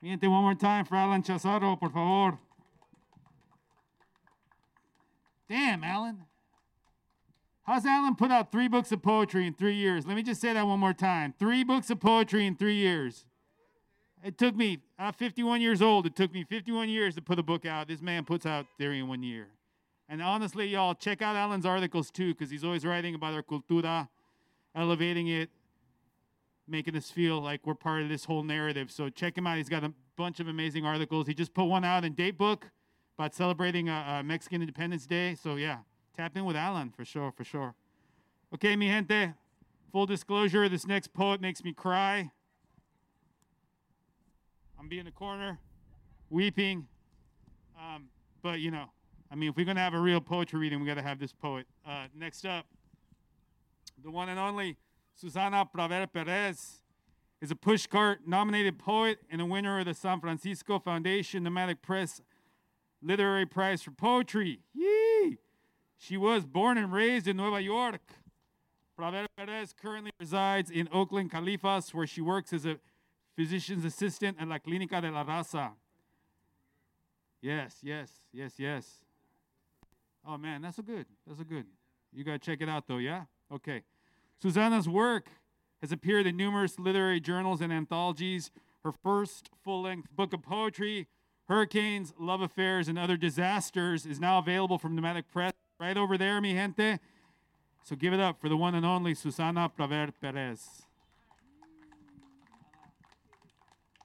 [0.02, 2.38] One more time for Alan Chazaro, por favor.
[5.48, 6.24] Damn, Alan.
[7.62, 10.06] How's Alan put out three books of poetry in three years?
[10.06, 11.32] Let me just say that one more time.
[11.38, 13.24] Three books of poetry in three years.
[14.24, 16.06] It took me, I'm 51 years old.
[16.06, 17.88] It took me 51 years to put a book out.
[17.88, 19.48] This man puts out theory in one year.
[20.08, 24.08] And honestly, y'all, check out Alan's articles too, because he's always writing about our cultura,
[24.74, 25.50] elevating it,
[26.66, 28.90] making us feel like we're part of this whole narrative.
[28.90, 29.58] So check him out.
[29.58, 31.26] He's got a bunch of amazing articles.
[31.26, 32.62] He just put one out in Datebook
[33.18, 35.34] about celebrating uh, uh, Mexican Independence Day.
[35.34, 35.80] So yeah,
[36.16, 37.74] tap in with Alan for sure, for sure.
[38.54, 39.34] Okay, mi gente.
[39.92, 42.30] Full disclosure: this next poet makes me cry.
[44.84, 45.58] I'm be in the corner,
[46.28, 46.86] weeping.
[47.74, 48.10] Um,
[48.42, 48.90] but you know,
[49.30, 51.32] I mean, if we're gonna have a real poetry reading, we got to have this
[51.32, 51.66] poet.
[51.88, 52.66] Uh, next up,
[54.02, 54.76] the one and only
[55.14, 56.82] Susana Praver Perez
[57.40, 62.20] is a pushcart nominated poet and a winner of the San Francisco Foundation Nomadic Press
[63.00, 64.60] Literary Prize for Poetry.
[64.74, 65.38] Yee!
[65.96, 68.02] She was born and raised in Nueva York.
[69.00, 72.78] Praver Perez currently resides in Oakland, Califas, where she works as a
[73.36, 75.72] physician's assistant at La Clínica de la Raza.
[77.40, 79.00] Yes, yes, yes, yes.
[80.26, 81.06] Oh man, that's so good.
[81.26, 81.66] That's so good.
[82.12, 83.24] You gotta check it out though, yeah?
[83.52, 83.82] Okay.
[84.40, 85.28] Susana's work
[85.80, 88.50] has appeared in numerous literary journals and anthologies.
[88.84, 91.08] Her first full length book of poetry,
[91.48, 96.40] Hurricanes, Love Affairs, and Other Disasters, is now available from Nomadic Press right over there,
[96.40, 96.98] mi gente.
[97.82, 100.84] So give it up for the one and only Susana Praver Perez.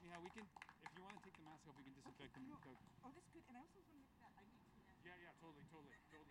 [0.04, 0.44] Yeah, we can,
[0.84, 2.44] if you want to take the mask off, we can disinfect them.
[2.52, 3.40] Oh, that's good.
[3.48, 4.36] And I also want to look at that.
[4.36, 4.68] I need to.
[4.84, 6.28] uh, Yeah, yeah, totally, totally, totally.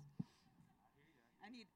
[1.44, 1.68] I need,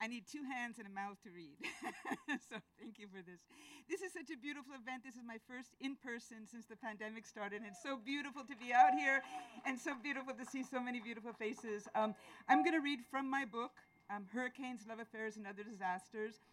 [0.00, 1.58] I need two hands and a mouth to read.
[2.50, 3.42] so thank you for this.
[3.90, 5.02] This is such a beautiful event.
[5.02, 7.58] This is my first in person since the pandemic started.
[7.62, 9.22] And it's so beautiful to be out here,
[9.66, 11.88] and so beautiful to see so many beautiful faces.
[11.94, 12.14] Um,
[12.48, 13.72] I'm gonna read from my book,
[14.08, 16.46] um, Hurricanes, Love Affairs, and Other Disasters.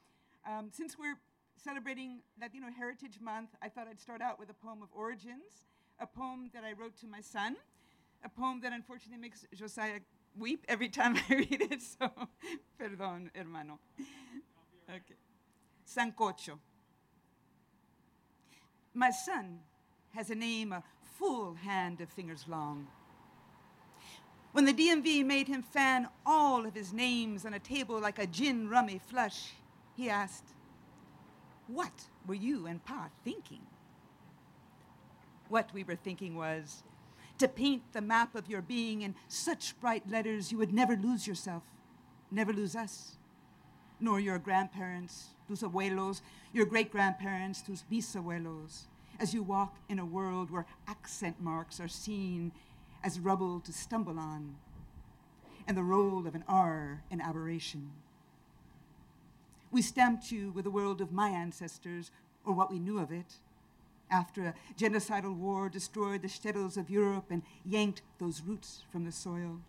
[0.48, 1.18] Um, since we're
[1.58, 6.08] celebrating Latino Heritage Month, I thought I'd start out with a poem of origins, a
[6.08, 7.58] poem that I wrote to my son,
[8.24, 10.00] a poem that unfortunately makes Josiah
[10.38, 12.12] weep every time I read it, so
[12.80, 13.80] perdón, hermano.
[14.90, 15.16] Okay.
[15.88, 16.60] Sancocho.
[18.94, 19.60] My son
[20.14, 20.84] has a name a
[21.18, 22.88] full hand of fingers long.
[24.54, 28.26] When the DMV made him fan all of his names on a table like a
[28.26, 29.52] gin rummy flush,
[29.98, 30.46] he asked,
[31.68, 33.62] What were you and Pa thinking?
[35.50, 36.84] What we were thinking was
[37.38, 41.28] to paint the map of your being in such bright letters you would never lose
[41.28, 41.64] yourself,
[42.32, 43.18] never lose us,
[44.00, 46.22] nor your grandparents, tus abuelos,
[46.54, 48.84] your great grandparents, tus bisabuelos,
[49.20, 52.52] as you walk in a world where accent marks are seen
[53.04, 54.56] as rubble to stumble on,
[55.68, 57.92] and the role of an R in aberration.
[59.72, 62.12] We stamped you with the world of my ancestors,
[62.46, 63.36] or what we knew of it,
[64.10, 69.12] after a genocidal war destroyed the shtetls of Europe and yanked those roots from the
[69.12, 69.60] soil.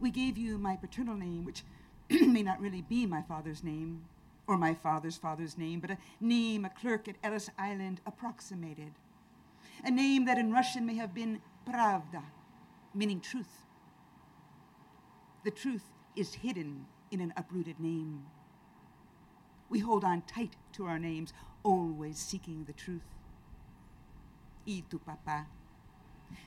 [0.00, 1.64] We gave you my paternal name, which
[2.10, 4.04] may not really be my father's name,
[4.46, 8.92] or my father's father's name, but a name a clerk at Ellis Island approximated.
[9.84, 12.22] A name that in Russian may have been Pravda,
[12.94, 13.66] meaning truth.
[15.44, 15.84] The truth
[16.16, 18.24] is hidden in an uprooted name.
[19.68, 21.32] We hold on tight to our names,
[21.62, 23.02] always seeking the truth.
[24.66, 25.46] Y tu papa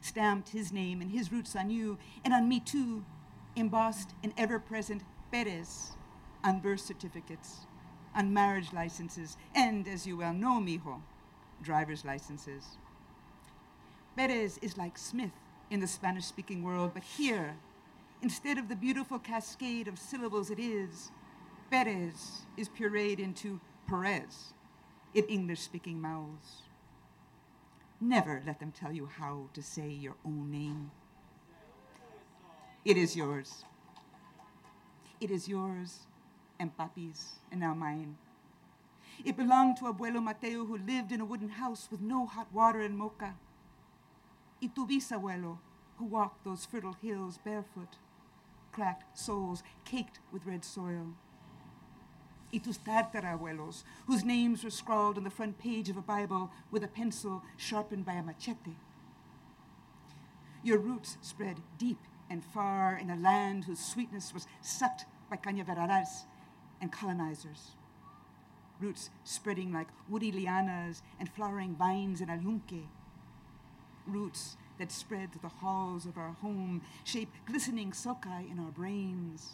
[0.01, 3.03] stamped his name and his roots on you and on me too,
[3.55, 5.01] embossed in ever present
[5.31, 5.91] Perez
[6.43, 7.65] on birth certificates,
[8.15, 11.01] on marriage licenses, and, as you well know, mijo,
[11.61, 12.77] driver's licenses.
[14.15, 15.31] Perez is like Smith
[15.71, 17.55] in the Spanish speaking world, but here,
[18.21, 21.11] instead of the beautiful cascade of syllables it is,
[21.71, 24.53] Perez is pureed into Perez
[25.13, 26.63] in English speaking mouths.
[28.01, 30.91] Never let them tell you how to say your own name.
[32.83, 33.63] It is yours.
[35.21, 35.99] It is yours
[36.59, 38.17] and Papi's and now mine.
[39.23, 42.81] It belonged to Abuelo Mateo, who lived in a wooden house with no hot water
[42.81, 43.35] in Moca.
[44.61, 45.59] Y tu bisabuelo,
[45.97, 47.97] who walked those fertile hills barefoot,
[48.71, 51.13] cracked soles caked with red soil.
[52.53, 56.83] Y tus tatarabuelos, whose names were scrawled on the front page of a Bible with
[56.83, 58.75] a pencil sharpened by a machete.
[60.63, 61.97] Your roots spread deep
[62.29, 66.25] and far in a land whose sweetness was sucked by cañaverales
[66.79, 67.71] and colonizers.
[68.79, 72.87] Roots spreading like woody lianas and flowering vines in El Yunque.
[74.05, 79.53] Roots that spread through the halls of our home, shape glistening sulci in our brains.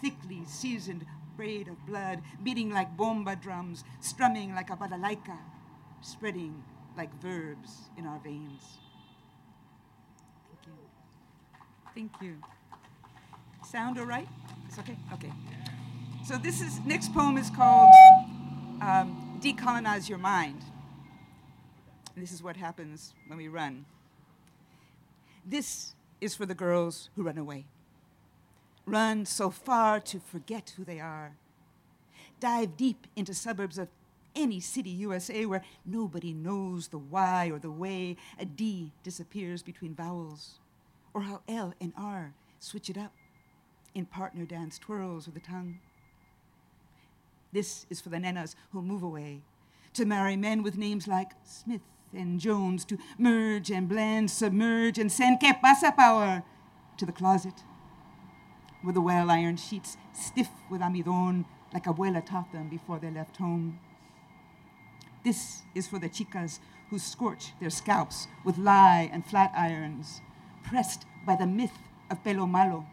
[0.00, 1.04] Thickly seasoned
[1.38, 5.38] braid of blood, beating like bomba drums, strumming like a balalaika,
[6.02, 6.64] spreading
[6.96, 8.78] like verbs in our veins.
[10.50, 10.72] Thank you.
[11.94, 12.36] Thank you.
[13.64, 14.28] Sound all right?
[14.66, 14.96] It's okay?
[15.12, 15.32] Okay.
[16.26, 17.88] So this is, next poem is called
[18.82, 20.60] um, Decolonize Your Mind.
[22.14, 23.84] And this is what happens when we run.
[25.46, 27.66] This is for the girls who run away.
[28.88, 31.36] Run so far to forget who they are.
[32.40, 33.88] Dive deep into suburbs of
[34.34, 39.94] any city, USA, where nobody knows the why or the way a D disappears between
[39.94, 40.60] vowels,
[41.12, 43.12] or how L and R switch it up
[43.94, 45.80] in partner dance twirls with the tongue.
[47.52, 49.42] This is for the nenas who move away
[49.94, 51.82] to marry men with names like Smith
[52.14, 56.42] and Jones, to merge and blend, submerge, and send que pasa power
[56.96, 57.64] to the closet
[58.84, 63.36] with the well ironed sheets stiff with almidón, like abuela taught them before they left
[63.36, 63.78] home.
[65.24, 66.60] This is for the chicas
[66.90, 70.20] who scorch their scalps with lye and flat irons,
[70.64, 71.76] pressed by the myth
[72.10, 72.86] of pelo malo,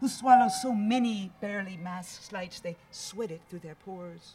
[0.00, 4.34] who swallow so many barely masked lights they sweat it through their pores,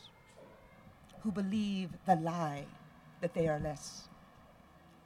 [1.22, 2.66] who believe the lie
[3.22, 4.08] that they are less,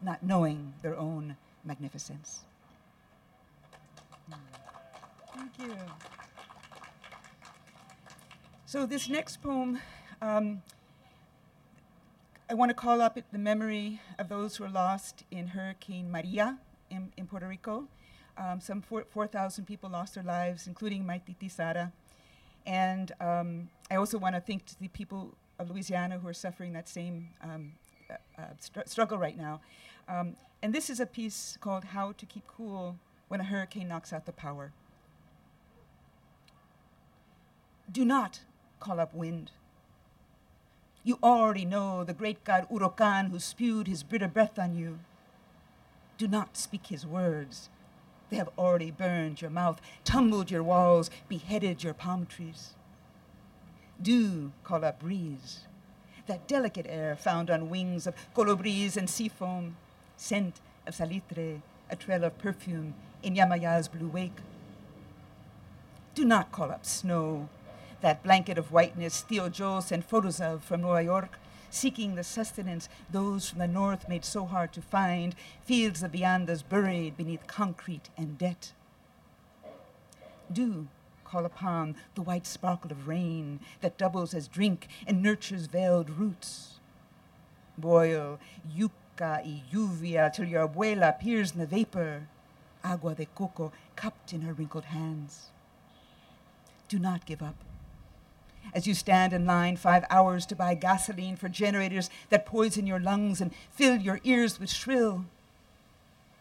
[0.01, 2.45] not knowing their own magnificence.
[5.37, 5.75] Thank you.
[8.65, 9.79] So, this next poem,
[10.19, 10.63] um,
[12.49, 16.57] I want to call up the memory of those who were lost in Hurricane Maria
[16.89, 17.87] in, in Puerto Rico.
[18.35, 21.91] Um, some 4,000 4, people lost their lives, including my titi Sara.
[22.65, 26.89] And um, I also want to thank the people of Louisiana who are suffering that
[26.89, 27.73] same um,
[28.09, 29.61] uh, uh, str- struggle right now.
[30.09, 34.11] Um, and this is a piece called How to Keep Cool When a Hurricane Knocks
[34.11, 34.71] Out the Power.
[37.89, 38.41] Do not
[38.79, 39.51] call up wind.
[41.03, 44.99] You already know the great god Urokan who spewed his bitter breath on you.
[46.17, 47.69] Do not speak his words.
[48.29, 52.73] They have already burned your mouth, tumbled your walls, beheaded your palm trees.
[54.01, 55.61] Do call up breeze,
[56.25, 59.77] that delicate air found on wings of colibris and sea foam,
[60.17, 64.39] scent of salitre, a trail of perfume in Yemaya's blue wake.
[66.13, 67.47] Do not call up snow,
[68.01, 71.39] that blanket of whiteness Theo Joe sent photos of from New York,
[71.69, 76.63] seeking the sustenance those from the north made so hard to find, fields of viandas
[76.67, 78.73] buried beneath concrete and debt.
[80.51, 80.87] Do
[81.25, 86.79] call upon the white sparkle of rain that doubles as drink and nurtures veiled roots.
[87.77, 88.39] Boil
[88.75, 92.27] yuca y lluvia till your abuela appears in the vapor,
[92.83, 95.47] agua de coco cupped in her wrinkled hands.
[96.87, 97.66] Do not give up
[98.73, 102.99] as you stand in line five hours to buy gasoline for generators that poison your
[102.99, 105.25] lungs and fill your ears with shrill,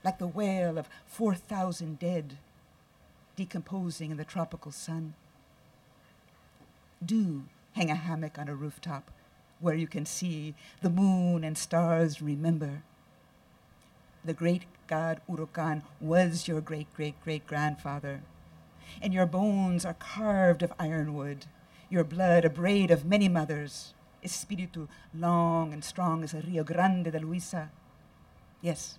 [0.05, 2.39] like the wail of 4,000 dead
[3.37, 5.15] decomposing in the tropical sun.
[7.05, 9.11] Do hang a hammock on a rooftop
[9.61, 12.83] where you can see the moon and stars remember.
[14.25, 18.21] The great god Urokan was your great great great grandfather,
[19.01, 21.47] and your bones are carved of ironwood
[21.89, 27.11] your blood a braid of many mothers, espiritu long and strong as a Rio Grande
[27.11, 27.69] de Loíza.
[28.61, 28.99] Yes,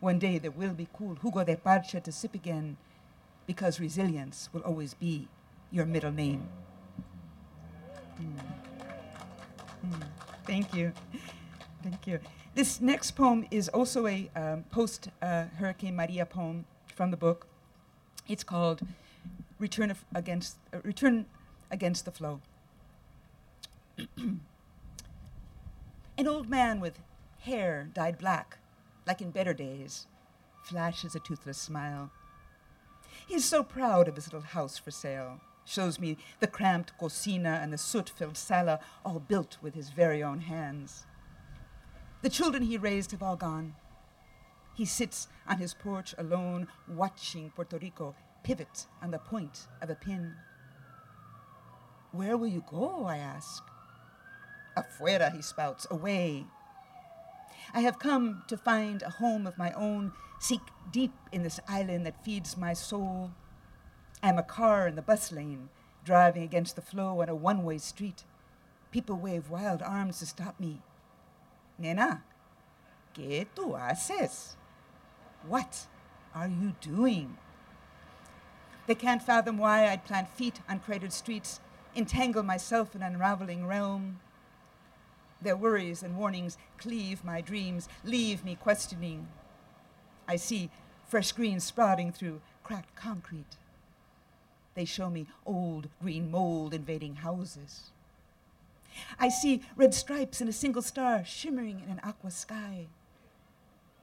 [0.00, 2.76] one day there will be cool jugo de parcha to sip again,
[3.46, 5.28] because resilience will always be
[5.70, 6.48] your middle name.
[8.20, 8.38] Mm.
[9.86, 10.02] Mm.
[10.44, 10.92] Thank you.
[11.82, 12.20] Thank you.
[12.54, 17.46] This next poem is also a um, post uh, Hurricane Maria poem from the book.
[18.28, 18.82] It's called
[19.58, 21.26] Return of, Against uh, Return
[21.70, 22.40] against the flow.
[24.18, 24.40] An
[26.26, 27.00] old man with
[27.40, 28.58] hair dyed black,
[29.06, 30.06] like in better days,
[30.62, 32.10] flashes a toothless smile.
[33.26, 37.60] He is so proud of his little house for sale, shows me the cramped cocina
[37.62, 41.06] and the soot filled sala, all built with his very own hands.
[42.22, 43.74] The children he raised have all gone.
[44.74, 49.94] He sits on his porch alone, watching Puerto Rico pivot on the point of a
[49.94, 50.34] pin.
[52.12, 53.04] Where will you go?
[53.06, 53.62] I ask.
[54.76, 56.46] Afuera, he spouts, away.
[57.72, 62.04] I have come to find a home of my own, seek deep in this island
[62.06, 63.30] that feeds my soul.
[64.22, 65.68] I am a car in the bus lane,
[66.04, 68.24] driving against the flow on a one way street.
[68.90, 70.82] People wave wild arms to stop me.
[71.78, 72.24] Nena,
[73.14, 74.56] ¿qué tú haces?
[75.46, 75.86] What
[76.34, 77.38] are you doing?
[78.86, 81.60] They can't fathom why I'd plant feet on cratered streets,
[81.94, 84.20] entangle myself in unraveling realm.
[85.42, 89.28] Their worries and warnings cleave my dreams, leave me questioning.
[90.28, 90.70] I see
[91.06, 93.56] fresh green sprouting through cracked concrete.
[94.74, 97.90] They show me old green mold invading houses.
[99.18, 102.86] I see red stripes and a single star shimmering in an aqua sky.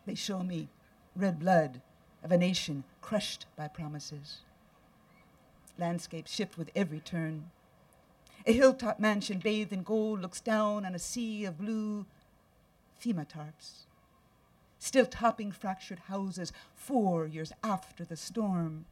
[0.06, 0.70] They show me
[1.16, 1.82] red blood
[2.24, 4.40] of a nation crushed by promises.
[5.78, 7.52] Landscapes shift with every turn.
[8.48, 12.06] A hilltop mansion bathed in gold looks down on a sea of blue
[12.98, 13.88] FEMA tarps,
[14.80, 18.86] still topping fractured houses four years after the storm.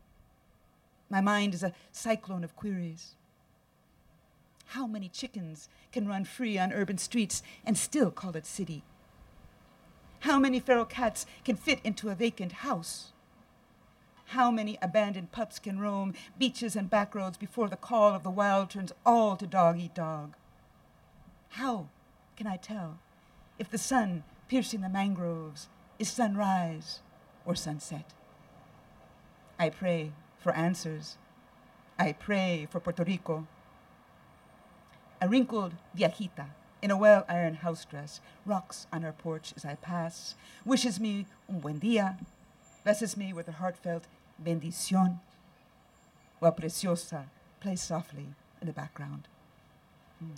[1.10, 3.16] My mind is a cyclone of queries.
[4.66, 8.84] How many chickens can run free on urban streets and still call it city?
[10.20, 13.14] How many feral cats can fit into a vacant house?
[14.30, 18.30] How many abandoned pups can roam beaches and back roads before the call of the
[18.30, 20.36] wild turns all to dog eat dog?
[21.50, 21.88] How
[22.36, 23.00] can I tell
[23.60, 25.70] if the sun piercing the mangroves
[26.00, 27.02] is sunrise
[27.46, 28.14] or sunset?
[29.58, 31.18] I pray for answers.
[31.98, 33.48] I pray for Puerto Rico.
[35.22, 36.48] A wrinkled viejita
[36.82, 41.26] in a well ironed house dress rocks on her porch as I pass, wishes me
[41.48, 42.18] un buen día,
[42.84, 44.04] blesses me with a heartfelt
[44.44, 45.20] bendición,
[46.40, 47.26] while Preciosa
[47.60, 48.28] plays softly
[48.62, 49.28] in the background.
[50.20, 50.32] Hmm.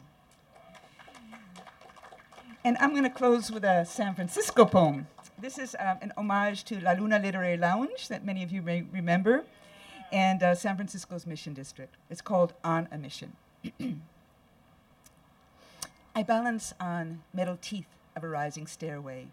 [2.64, 5.08] And I'm going to close with a San Francisco poem.
[5.40, 8.82] This is uh, an homage to La Lunada Literary Lounge that many of you may
[8.92, 9.46] remember,
[10.12, 11.96] and uh, San Francisco's Mission District.
[12.10, 13.34] It's called On a Mission.
[16.16, 17.86] I balance on metal teeth
[18.16, 19.28] of a rising stairway.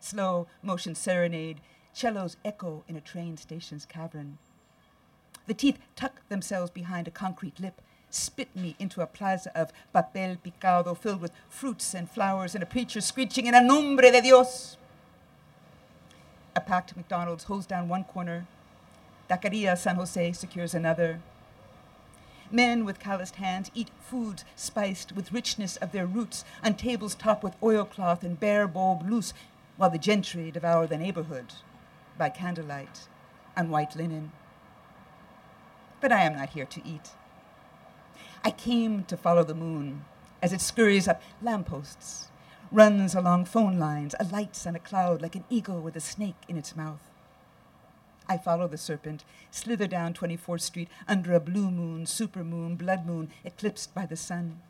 [0.00, 1.60] Slow motion serenade,
[1.94, 4.36] cellos echo in a train station's cavern.
[5.46, 7.80] The teeth tuck themselves behind a concrete lip,
[8.10, 12.66] spit me into a plaza of papel picado filled with fruits and flowers, and a
[12.66, 14.76] preacher screeching in a nombre de Dios.
[16.56, 18.46] A packed McDonald's holds down one corner.
[19.28, 21.20] Taqueria San Jose secures another.
[22.50, 27.42] Men with calloused hands eat foods spiced with richness of their roots on tables topped
[27.42, 29.32] with oilcloth and bare bulb loose,
[29.76, 31.54] while the gentry devour the neighborhood
[32.18, 33.08] by candlelight
[33.56, 34.32] on white linen.
[36.00, 37.10] But I am not here to eat.
[38.44, 40.04] I came to follow the moon
[40.42, 42.28] as it scurries up lampposts,
[42.70, 46.58] runs along phone lines, alights on a cloud like an eagle with a snake in
[46.58, 47.00] its mouth.
[48.28, 53.30] I follow the serpent, slither down 24th Street under a blue moon, supermoon, blood moon,
[53.44, 54.60] eclipsed by the sun.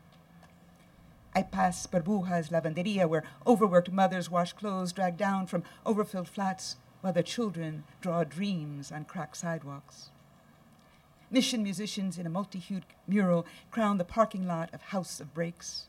[1.33, 7.13] I pass Burbuja's lavanderia, where overworked mothers wash clothes dragged down from overfilled flats, while
[7.13, 10.09] their children draw dreams on cracked sidewalks.
[11.29, 15.87] Mission musicians in a multi hued mural crown the parking lot of House of Breaks.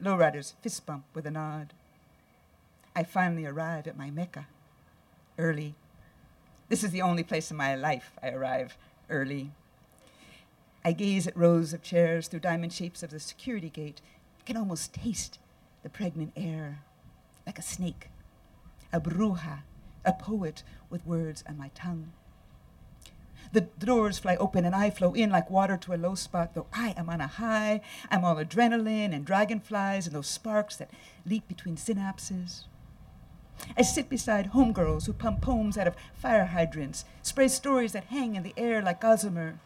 [0.00, 1.72] Lowriders fist bump with a nod.
[2.94, 4.46] I finally arrive at my Mecca,
[5.38, 5.74] early
[6.68, 8.78] this is the only place in my life I arrive
[9.10, 9.52] early.
[10.84, 14.00] I gaze at rows of chairs through diamond shapes of the security gate.
[14.40, 15.38] I can almost taste
[15.82, 16.82] the pregnant air,
[17.46, 18.08] like a snake,
[18.92, 19.60] a bruja,
[20.04, 22.12] a poet with words and my tongue.
[23.52, 26.66] The doors fly open and I flow in like water to a low spot, though
[26.72, 27.82] I am on a high.
[28.10, 30.90] I'm all adrenaline and dragonflies and those sparks that
[31.24, 32.64] leap between synapses.
[33.76, 38.34] I sit beside homegirls who pump poems out of fire hydrants, spray stories that hang
[38.34, 39.60] in the air like gossamer.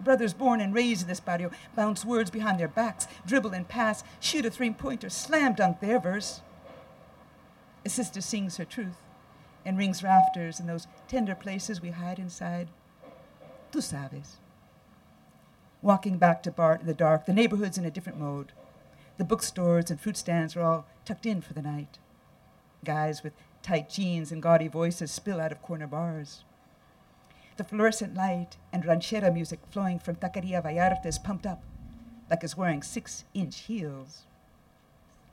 [0.00, 4.02] Brothers born and raised in this barrio bounce words behind their backs, dribble and pass,
[4.18, 6.40] shoot a three pointer, slam dunk their verse.
[7.84, 9.03] A sister sings her truth
[9.64, 12.68] and rings rafters in those tender places we hide inside.
[13.72, 14.36] Tu sabes.
[15.82, 18.52] Walking back to Bart in the dark, the neighborhood's in a different mode.
[19.16, 21.98] The bookstores and fruit stands are all tucked in for the night.
[22.84, 26.44] Guys with tight jeans and gaudy voices spill out of corner bars.
[27.56, 31.62] The fluorescent light and ranchera music flowing from Taqueria Vallarta is pumped up
[32.30, 34.24] like it's wearing six inch heels.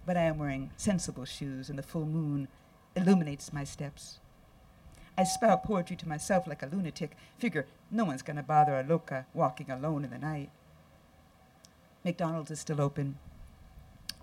[0.05, 2.47] But I am wearing sensible shoes, and the full moon
[2.95, 4.19] illuminates my steps.
[5.17, 9.25] I spout poetry to myself like a lunatic, figure no one's gonna bother a loca
[9.33, 10.49] walking alone in the night.
[12.03, 13.17] McDonald's is still open.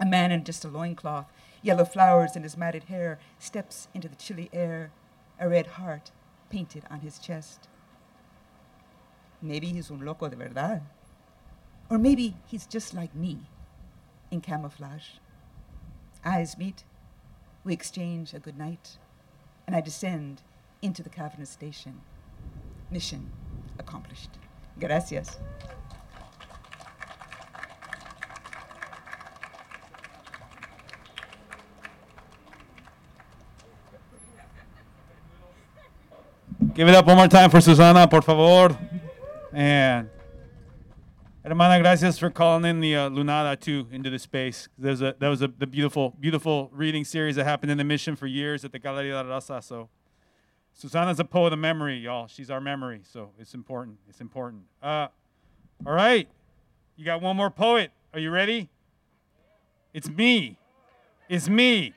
[0.01, 1.26] A man in just a loincloth,
[1.62, 4.91] yellow flowers in his matted hair, steps into the chilly air,
[5.39, 6.11] a red heart
[6.51, 7.68] painted on his chest.
[9.41, 10.82] Maybe he's un loco de verdad.
[11.91, 13.41] Or maybe he's just like me,
[14.30, 15.18] in camouflage.
[16.24, 16.84] Eyes meet,
[17.64, 18.99] we exchange a good night,
[19.66, 20.43] and I descend
[20.83, 22.01] into the cavernous station.
[22.91, 23.31] Mission
[23.79, 24.31] accomplished.
[24.79, 25.39] Gracias.
[36.74, 38.79] Give it up one more time for Susana, por favor.
[39.53, 40.09] And
[41.45, 44.68] Hermana, gracias for calling in the uh, Lunada too into the space.
[44.79, 48.14] There's a that was a the beautiful beautiful reading series that happened in the mission
[48.16, 49.64] for years at the Galeria de la Raza.
[49.64, 49.89] So
[50.79, 52.29] Susana's a poet of memory, y'all.
[52.29, 53.99] She's our memory, so it's important.
[54.09, 54.62] It's important.
[54.81, 55.09] Uh,
[55.85, 56.29] all right,
[56.97, 57.91] you got one more poet.
[58.14, 58.70] Are you ready?
[59.93, 60.57] It's me.
[61.29, 61.95] It's me.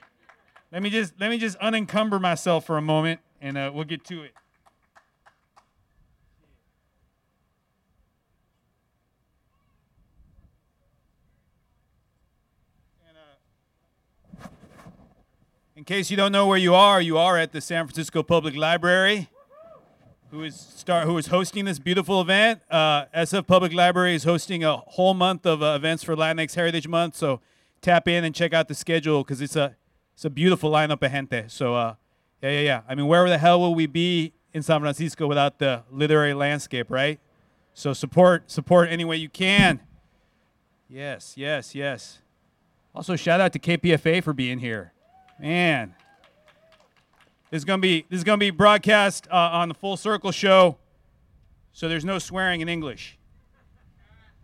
[0.71, 4.03] Let me just let me just unencumber myself for a moment, and uh, we'll get
[4.05, 4.33] to it.
[15.81, 18.55] In case you don't know where you are, you are at the San Francisco Public
[18.55, 19.29] Library,
[20.29, 22.61] who is start who is hosting this beautiful event.
[22.69, 26.87] Uh, SF Public Library is hosting a whole month of uh, events for Latinx Heritage
[26.87, 27.15] Month.
[27.15, 27.41] So
[27.81, 29.75] tap in and check out the schedule because it's a
[30.13, 31.45] it's a beautiful lineup of gente.
[31.47, 31.95] So uh,
[32.43, 32.81] yeah, yeah, yeah.
[32.87, 36.91] I mean, where the hell will we be in San Francisco without the literary landscape,
[36.91, 37.19] right?
[37.73, 39.79] So support support any way you can.
[40.87, 42.19] Yes, yes, yes.
[42.93, 44.93] Also, shout out to KPFA for being here.
[45.41, 45.95] Man,
[47.49, 50.77] this is gonna be this is gonna be broadcast uh, on the Full Circle show,
[51.73, 53.17] so there's no swearing in English.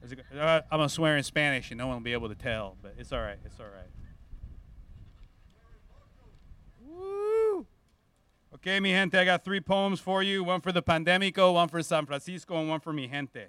[0.04, 2.96] Uh, I'm gonna swear in Spanish, and no one will be able to tell, but
[2.98, 3.38] it's all right.
[3.46, 3.92] It's all right.
[6.84, 7.68] Woo!
[8.56, 10.44] Okay, mi gente, I got three poems for you.
[10.44, 13.46] One for the Pandemico, one for San Francisco, and one for mi gente.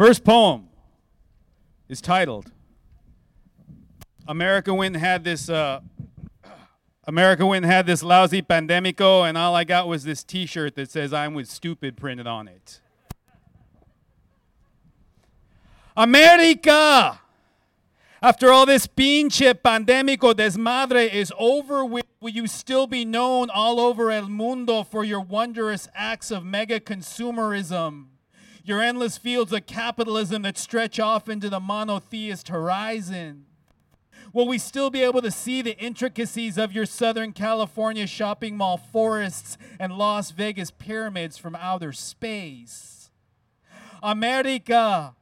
[0.00, 0.66] First poem
[1.86, 2.50] is titled
[4.26, 5.82] America went and had this uh,
[7.04, 10.90] America went and had this lousy pandemico, and all I got was this T-shirt that
[10.90, 12.80] says "I'm with stupid" printed on it.
[15.94, 17.20] America,
[18.22, 23.78] after all this pinche pandemico desmadre is over with, will you still be known all
[23.78, 28.06] over el mundo for your wondrous acts of mega consumerism?
[28.64, 33.46] Your endless fields of capitalism that stretch off into the monotheist horizon?
[34.32, 38.76] Will we still be able to see the intricacies of your Southern California shopping mall
[38.76, 43.10] forests and Las Vegas pyramids from outer space?
[44.02, 45.16] America,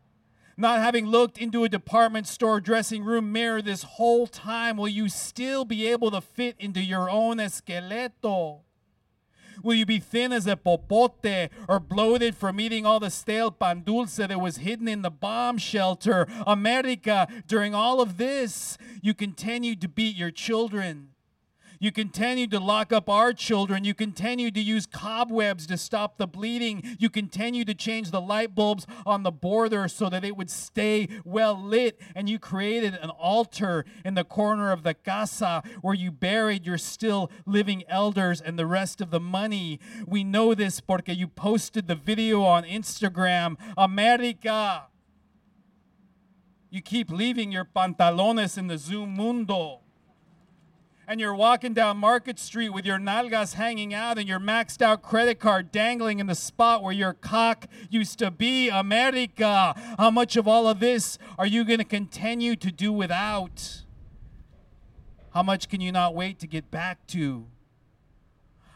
[0.57, 5.09] not having looked into a department store dressing room mirror this whole time, will you
[5.09, 8.61] still be able to fit into your own esqueleto?
[9.62, 13.82] Will you be thin as a popote or bloated from eating all the stale pan
[13.84, 16.26] dulce that was hidden in the bomb shelter?
[16.46, 21.11] America, during all of this, you continued to beat your children.
[21.81, 23.85] You continue to lock up our children.
[23.85, 26.83] You continue to use cobwebs to stop the bleeding.
[26.99, 31.09] You continue to change the light bulbs on the border so that it would stay
[31.24, 32.01] well lit.
[32.14, 36.79] And you created an altar in the corner of the casa where you buried your
[36.79, 39.79] still living elders and the rest of the money.
[40.07, 43.57] We know this porque you posted the video on Instagram.
[43.76, 44.87] America.
[46.70, 49.81] You keep leaving your pantalones in the Zoom mundo
[51.09, 55.00] and you're walking down Market Street with your nalgas hanging out and your maxed out
[55.00, 59.74] credit card dangling in the spot where your cock used to be, America.
[59.96, 63.84] How much of all of this are you going to continue to do without?
[65.32, 67.46] How much can you not wait to get back to?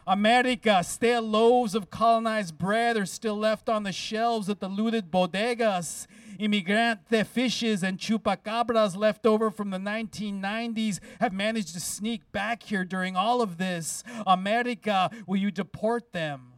[0.07, 5.11] America, stale loaves of colonized bread are still left on the shelves at the looted
[5.11, 6.07] bodegas.
[6.39, 12.85] Immigrante fishes and chupacabras left over from the 1990s have managed to sneak back here
[12.85, 14.03] during all of this.
[14.25, 16.53] America, will you deport them?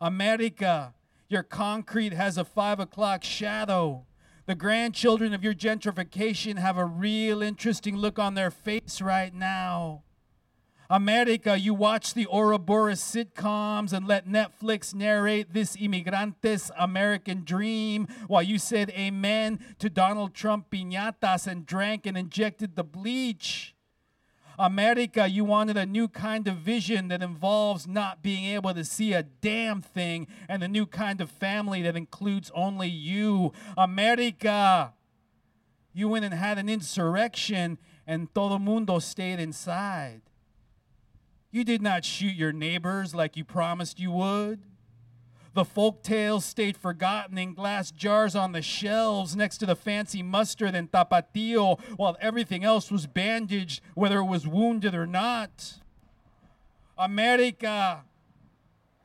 [0.00, 0.94] America,
[1.28, 4.06] your concrete has a five o'clock shadow.
[4.46, 10.02] The grandchildren of your gentrification have a real interesting look on their face right now.
[10.90, 18.42] America, you watch the Ouroboros sitcoms and let Netflix narrate this immigrantes American dream while
[18.42, 23.74] you said amen to Donald Trump piñatas and drank and injected the bleach.
[24.58, 29.12] America, you wanted a new kind of vision that involves not being able to see
[29.12, 33.52] a damn thing and a new kind of family that includes only you.
[33.76, 34.92] America,
[35.92, 40.20] you went and had an insurrection and todo mundo stayed inside.
[41.54, 44.58] You did not shoot your neighbors like you promised you would.
[45.52, 50.20] The folk tales stayed forgotten in glass jars on the shelves next to the fancy
[50.20, 55.74] mustard and tapatio while everything else was bandaged, whether it was wounded or not.
[56.98, 58.02] America,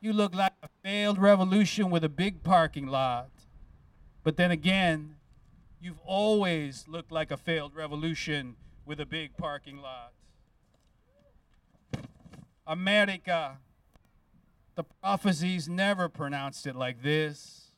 [0.00, 3.30] you look like a failed revolution with a big parking lot.
[4.24, 5.14] But then again,
[5.80, 10.10] you've always looked like a failed revolution with a big parking lot.
[12.70, 13.58] America,
[14.76, 17.72] the prophecies never pronounced it like this.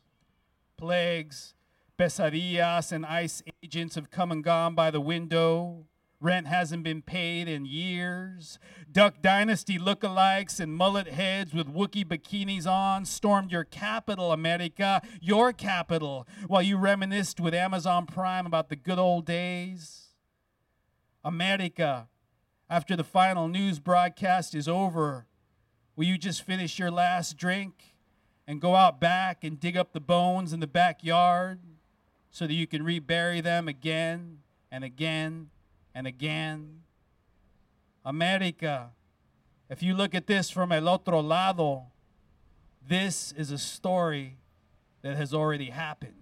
[0.77, 1.55] Plagues,
[1.99, 5.87] pesadillas, and ice agents have come and gone by the window.
[6.21, 8.59] Rent hasn't been paid in years.
[8.93, 15.55] Duck Dynasty lookalikes and mullet heads with Wookiee bikinis on stormed your capital, America, your
[15.55, 20.09] capital, while you reminisced with Amazon Prime about the good old days.
[21.25, 22.09] America,
[22.73, 25.27] after the final news broadcast is over,
[25.95, 27.95] Will you just finish your last drink
[28.47, 31.61] and go out back and dig up the bones in the backyard
[32.31, 34.39] so that you can rebury them again
[34.71, 35.51] and again
[35.95, 36.81] and again?
[38.07, 38.93] America,
[39.69, 41.85] if you look at this from el otro lado,
[42.89, 44.39] this is a story
[45.03, 46.22] that has already happened.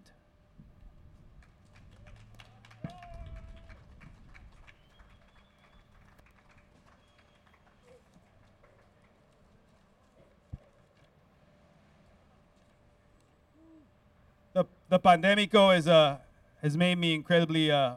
[14.90, 16.18] The pandemico is uh
[16.60, 17.94] has made me incredibly uh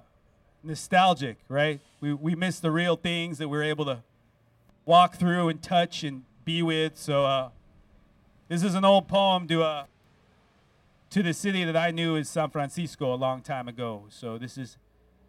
[0.63, 1.81] nostalgic, right?
[1.99, 4.03] We we miss the real things that we're able to
[4.85, 6.97] walk through and touch and be with.
[6.97, 7.49] So uh
[8.47, 9.85] this is an old poem to uh
[11.09, 14.05] to the city that I knew as San Francisco a long time ago.
[14.09, 14.77] So this is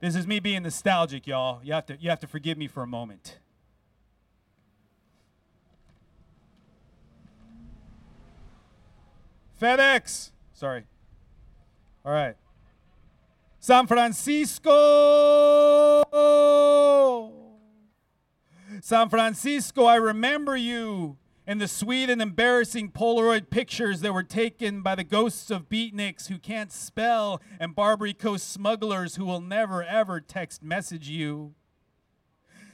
[0.01, 1.61] this is me being nostalgic, y'all.
[1.65, 3.39] You have to you have to forgive me for a moment.
[9.59, 10.33] FedEx.
[10.53, 10.85] Sorry.
[12.05, 12.37] All right.
[13.61, 14.73] San Francisco.
[18.83, 24.83] San Francisco, I remember you in the sweet and embarrassing Polaroid pictures that were taken
[24.83, 29.83] by the ghosts of beatniks who can't spell and Barbary Coast smugglers who will never
[29.83, 31.55] ever text message you.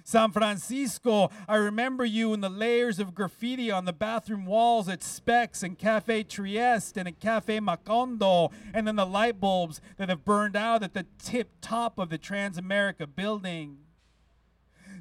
[0.04, 5.02] San Francisco, I remember you in the layers of graffiti on the bathroom walls at
[5.02, 10.24] Specs and Cafe Trieste and at Cafe Macondo, and then the light bulbs that have
[10.24, 13.78] burned out at the tip top of the Transamerica building.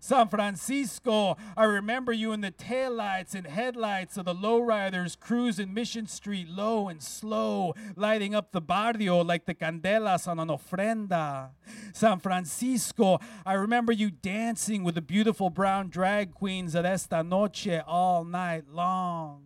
[0.01, 6.07] San Francisco, I remember you in the taillights and headlights of the lowriders cruising Mission
[6.07, 11.49] Street low and slow, lighting up the barrio like the candelas on an ofrenda.
[11.93, 17.81] San Francisco, I remember you dancing with the beautiful brown drag queens at Esta Noche
[17.85, 19.43] all night long.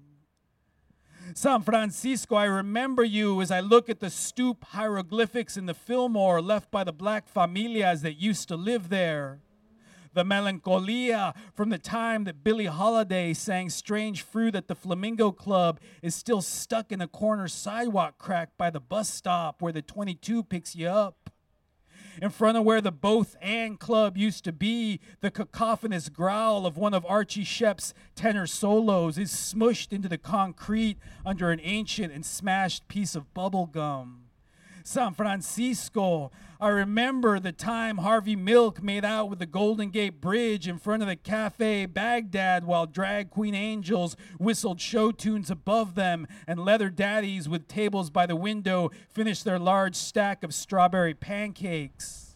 [1.36, 6.42] San Francisco, I remember you as I look at the stoop hieroglyphics in the Fillmore
[6.42, 9.40] left by the black familias that used to live there
[10.14, 15.80] the melancholia from the time that Billie Holiday sang Strange Fruit at the Flamingo Club
[16.02, 20.44] is still stuck in a corner sidewalk crack by the bus stop where the 22
[20.44, 21.30] picks you up.
[22.22, 26.78] In front of where the Both and Club used to be, the cacophonous growl of
[26.78, 32.24] one of Archie Shepp's tenor solos is smushed into the concrete under an ancient and
[32.24, 34.23] smashed piece of bubble gum.
[34.86, 36.30] San Francisco.
[36.60, 41.02] I remember the time Harvey Milk made out with the Golden Gate Bridge in front
[41.02, 46.90] of the Cafe Baghdad while drag queen angels whistled show tunes above them and leather
[46.90, 52.33] daddies with tables by the window finished their large stack of strawberry pancakes.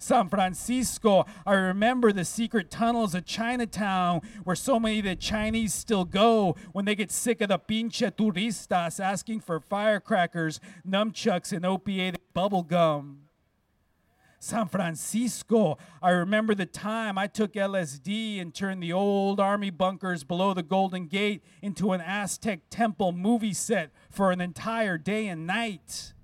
[0.00, 1.26] San Francisco.
[1.46, 6.56] I remember the secret tunnels of Chinatown where so many of the Chinese still go
[6.72, 12.62] when they get sick of the pinche turistas asking for firecrackers, nunchucks, and opiated bubble
[12.62, 13.18] gum.
[14.42, 15.76] San Francisco.
[16.02, 20.62] I remember the time I took LSD and turned the old army bunkers below the
[20.62, 26.14] Golden Gate into an Aztec temple movie set for an entire day and night.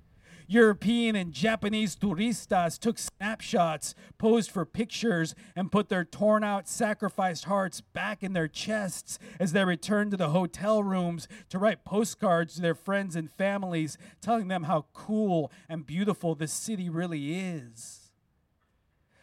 [0.48, 7.44] European and Japanese turistas took snapshots, posed for pictures, and put their torn out, sacrificed
[7.44, 12.54] hearts back in their chests as they returned to the hotel rooms to write postcards
[12.54, 18.06] to their friends and families, telling them how cool and beautiful this city really is.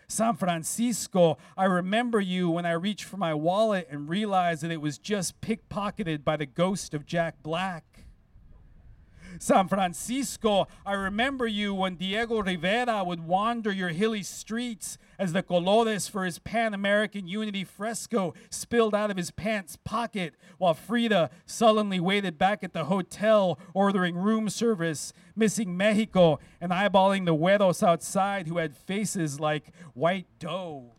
[0.10, 4.82] San Francisco, I remember you when I reached for my wallet and realized that it
[4.82, 7.93] was just pickpocketed by the ghost of Jack Black.
[9.40, 15.44] San Francisco, I remember you when Diego Rivera would wander your hilly streets as the
[15.44, 21.30] colores for his Pan American Unity fresco spilled out of his pants pocket while Frida
[21.46, 27.86] sullenly waited back at the hotel ordering room service, missing Mexico and eyeballing the güeros
[27.86, 30.94] outside who had faces like white dough.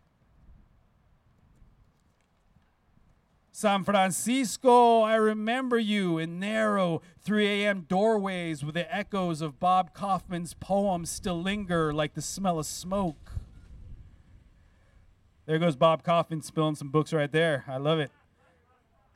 [3.57, 7.85] San Francisco, I remember you in narrow 3 a.m.
[7.87, 13.31] doorways where the echoes of Bob Kaufman's poems still linger like the smell of smoke.
[15.45, 17.63] There goes Bob Kaufman spilling some books right there.
[17.65, 18.11] I love it.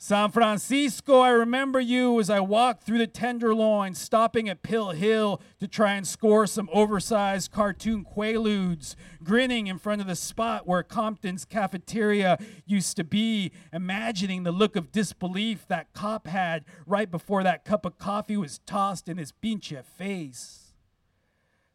[0.01, 5.41] San Francisco, I remember you as I walked through the Tenderloin, stopping at Pill Hill
[5.59, 10.83] to try and score some oversized cartoon quaaludes, grinning in front of the spot where
[10.83, 17.43] Compton's cafeteria used to be, imagining the look of disbelief that cop had right before
[17.43, 20.68] that cup of coffee was tossed in his pinche face.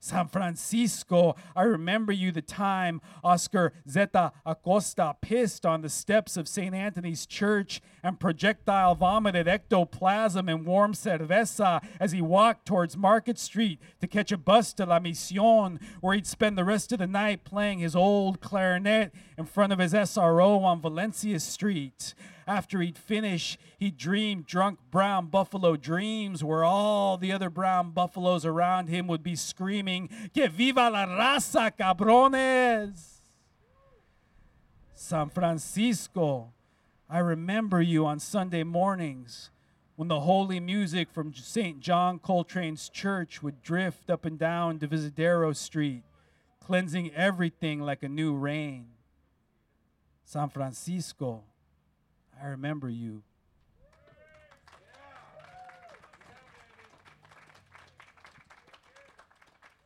[0.04, 6.46] San Francisco, I remember you the time Oscar Zeta Acosta pissed on the steps of
[6.46, 6.74] St.
[6.74, 13.80] Anthony's Church and projectile vomited ectoplasm and warm cerveza as he walked towards Market Street
[14.02, 17.42] to catch a bus to La Mission, where he'd spend the rest of the night
[17.42, 22.14] playing his old clarinet in front of his SRO on Valencia Street.
[22.46, 28.44] After he'd finish, he dreamed drunk brown buffalo dreams where all the other brown buffaloes
[28.44, 33.20] around him would be screaming, Que viva la raza, cabrones!
[34.94, 36.52] San Francisco,
[37.08, 39.50] I remember you on Sunday mornings
[39.96, 41.80] when the holy music from St.
[41.80, 46.02] John Coltrane's church would drift up and down Divisadero Street,
[46.60, 48.86] cleansing everything like a new rain.
[50.24, 51.44] San Francisco,
[52.44, 53.22] I remember you.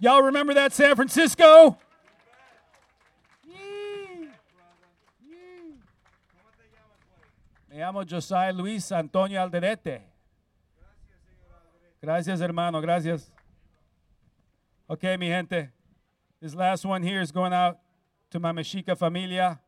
[0.01, 1.79] Y'all remember that San Francisco?
[7.71, 10.01] Me llamo Josiah Luis Antonio Alderete.
[12.03, 12.81] Gracias, hermano.
[12.81, 13.31] Gracias.
[14.91, 15.69] Okay, mi gente.
[16.43, 17.79] This last one here is going out
[18.33, 19.61] to my Mexica familia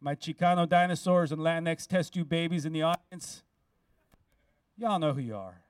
[0.00, 3.42] my Chicano dinosaurs and Latinx test tube babies in the audience.
[4.76, 5.62] Y'all know who you are.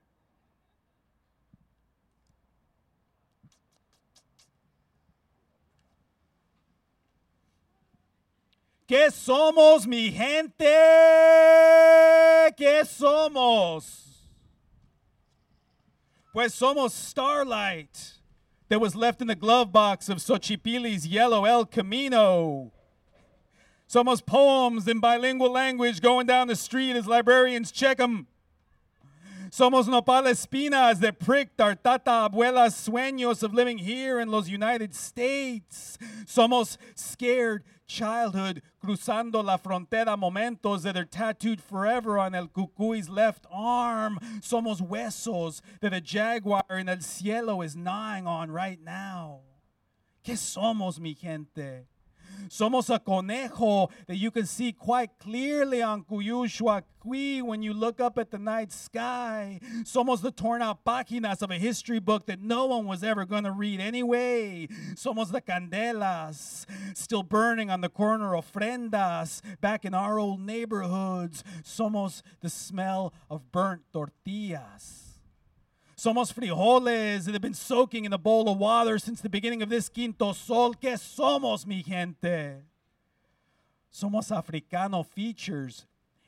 [8.88, 10.64] ¿Qué somos, mi gente?
[12.56, 14.04] ¿Qué somos?
[16.32, 18.20] Pues somos starlight
[18.68, 22.72] that was left in the glove box of Xochipilli's yellow El Camino.
[23.88, 28.26] Somos poems in bilingual language going down the street as librarians check them.
[29.50, 34.92] Somos nopal espinas that pricked our tata abuela's sueños of living here in los United
[34.92, 35.96] States.
[36.26, 43.46] Somos scared childhood cruzando la frontera momentos that are tattooed forever on El Cucuy's left
[43.50, 44.18] arm.
[44.40, 49.42] Somos huesos that a jaguar in el cielo is gnawing on right now.
[50.24, 51.86] ¿Qué somos, mi gente?
[52.48, 58.18] Somos a conejo that you can see quite clearly on Coyolxauhqui when you look up
[58.18, 59.60] at the night sky.
[59.82, 63.44] Somos the torn out páginas of a history book that no one was ever going
[63.44, 64.68] to read anyway.
[64.94, 71.44] Somos the candelas still burning on the corner of ofrendas back in our old neighborhoods.
[71.62, 75.05] Somos the smell of burnt tortillas.
[75.96, 79.70] Somos frijoles that have been soaking in a bowl of water since the beginning of
[79.70, 80.74] this quinto sol.
[80.74, 82.56] ¿Qué somos, mi gente?
[83.90, 85.86] Somos africano features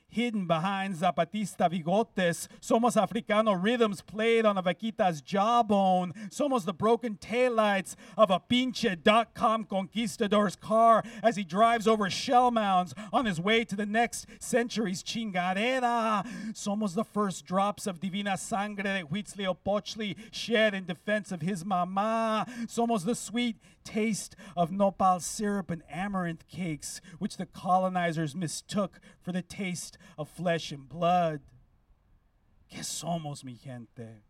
[0.09, 2.49] hidden behind Zapatista bigotes.
[2.61, 6.13] Somos Africano rhythms played on a vaquita's jawbone.
[6.31, 12.09] Somos the broken taillights of a pinche dot com conquistador's car as he drives over
[12.11, 16.27] shell mounds on his way to the next century's chingadera.
[16.53, 22.47] Somos the first drops of divina sangre that Huitzilopochtli shed in defense of his mama.
[22.67, 23.57] Somos the sweet
[23.89, 30.29] taste of nopal syrup and amaranth cakes, which the colonizers mistook for the taste of
[30.29, 31.41] flesh and blood.
[32.71, 34.23] ¿Qué somos, mi gente?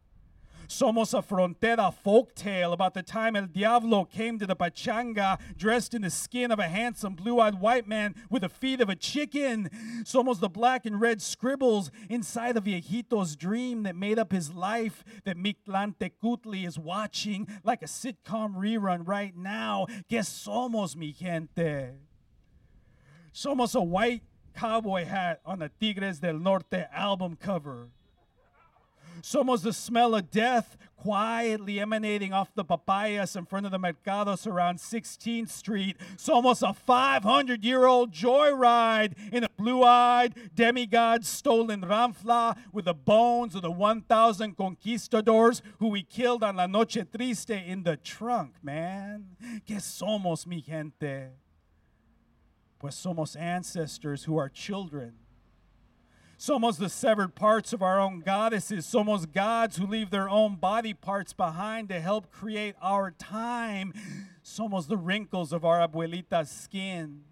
[0.69, 5.95] Somos a frontera folk tale about the time El Diablo came to the pachanga dressed
[5.95, 8.95] in the skin of a handsome blue eyed white man with the feet of a
[8.95, 9.71] chicken.
[10.05, 15.03] Somos the black and red scribbles inside of Viejito's dream that made up his life
[15.25, 15.95] that Mictlan
[16.66, 19.87] is watching like a sitcom rerun right now.
[20.11, 21.95] Que somos, mi gente?
[23.33, 24.23] Somos a white
[24.55, 27.89] cowboy hat on the Tigres del Norte album cover.
[29.23, 34.47] Somos the smell of death quietly emanating off the papayas in front of the mercados
[34.47, 35.97] around 16th Street.
[36.16, 42.95] Somos a 500 year old joyride in a blue eyed demigod stolen ranfla with the
[42.95, 48.55] bones of the 1,000 conquistadors who we killed on La Noche Triste in the trunk,
[48.62, 49.37] man.
[49.66, 51.31] Que somos, mi gente?
[52.81, 55.14] Pues somos ancestors who are children
[56.39, 58.86] Somos the severed parts of our own goddesses.
[58.86, 63.93] Somos gods who leave their own body parts behind to help create our time.
[64.45, 67.22] Somos the wrinkles of our abuelita's skin.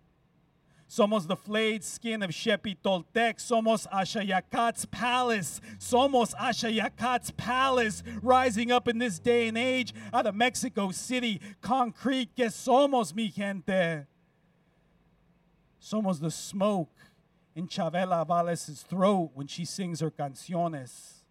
[0.88, 3.36] Somos the flayed skin of Xipe Totec.
[3.38, 5.60] Somos Axayacatl's palace.
[5.78, 11.40] Somos Axayacatl's palace rising up in this day and age out of Mexico City.
[11.60, 14.06] Concrete que somos, mi gente.
[15.80, 16.90] Somos the smoke
[17.56, 21.24] in Chavela Valles' throat when she sings her canciones.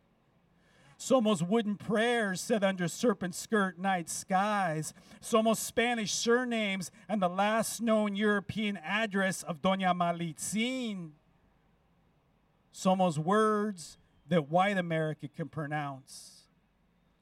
[0.97, 4.93] Somos wooden prayers said under serpent skirt night skies.
[5.21, 11.11] Somos Spanish surnames and the last known European address of Doña Malitzin.
[12.73, 13.97] Somos words
[14.27, 16.34] that white America can pronounce.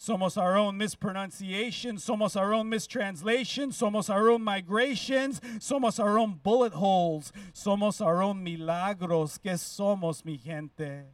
[0.04, 1.96] Somos our own mispronunciation.
[1.96, 3.70] Somos our own mistranslation.
[3.70, 5.40] Somos our own migrations.
[5.60, 7.32] Somos our own bullet holes.
[7.54, 9.38] Somos our own milagros.
[9.38, 11.06] Que somos, mi gente?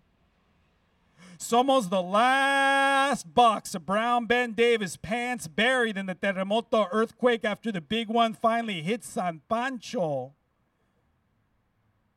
[1.37, 7.71] Somos the last box of Brown Ben Davis pants buried in the terremoto earthquake after
[7.71, 10.33] the big one finally hit San Pancho.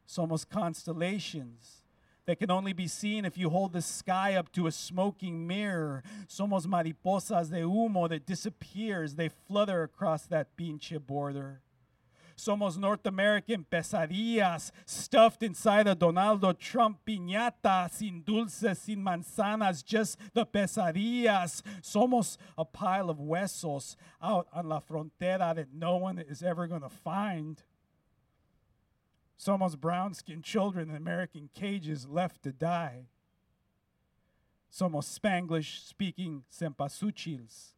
[0.09, 1.82] Somos constellations
[2.27, 6.03] that can only be seen if you hold the sky up to a smoking mirror.
[6.29, 9.15] Somos mariposas de humo that disappears.
[9.15, 11.63] They flutter across that pinche border.
[12.37, 20.19] Somos North American pesadillas stuffed inside a Donaldo Trump piñata, sin dulces, sin manzanas, just
[20.33, 21.63] the pesadillas.
[21.83, 26.83] Somos a pile of huesos out on la frontera that no one is ever going
[26.83, 27.63] to find.
[29.43, 33.07] Somos brown skinned children in American cages left to die.
[34.71, 37.73] Somos Spanglish speaking cempasúchils,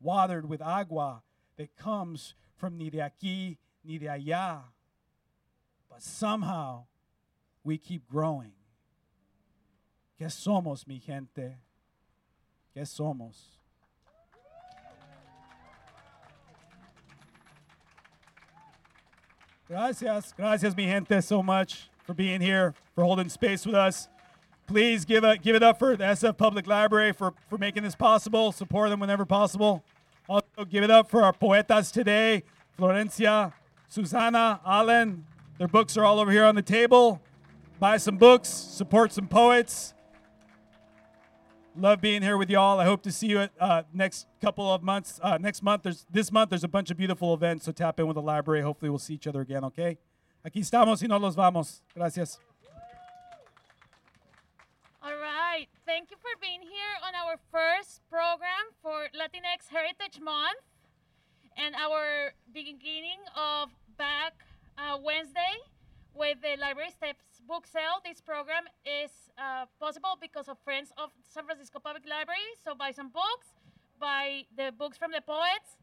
[0.00, 1.22] watered with agua
[1.56, 4.62] that comes from ni de aquí ni de allá.
[5.90, 6.84] But somehow
[7.62, 8.52] we keep growing.
[10.18, 11.58] ¿Qué somos, mi gente?
[12.74, 13.58] ¿Qué somos?
[19.72, 20.34] Gracias.
[20.36, 24.06] Gracias, mi gente, so much for being here, for holding space with us.
[24.66, 27.94] Please give, a, give it up for the SF Public Library for, for making this
[27.94, 28.52] possible.
[28.52, 29.82] Support them whenever possible.
[30.28, 32.42] Also, give it up for our poetas today
[32.78, 33.54] Florencia,
[33.88, 35.24] Susana, Alan.
[35.56, 37.22] Their books are all over here on the table.
[37.80, 39.94] Buy some books, support some poets.
[41.74, 42.78] Love being here with y'all.
[42.78, 45.18] I hope to see you at uh, next couple of months.
[45.22, 46.50] Uh, next month, there's this month.
[46.50, 48.60] There's a bunch of beautiful events, so tap in with the library.
[48.60, 49.64] Hopefully, we'll see each other again.
[49.64, 49.96] Okay.
[50.44, 51.80] Aquí estamos y no los vamos.
[51.94, 52.38] Gracias.
[55.02, 55.66] All right.
[55.86, 60.60] Thank you for being here on our first program for Latinx Heritage Month
[61.56, 64.34] and our beginning of back
[64.76, 65.56] uh, Wednesday
[66.14, 68.00] with the Library Steps book sale.
[68.04, 72.54] This program is uh, possible because of friends of San Francisco Public Library.
[72.64, 73.54] So buy some books,
[73.98, 75.76] buy the books from the poets.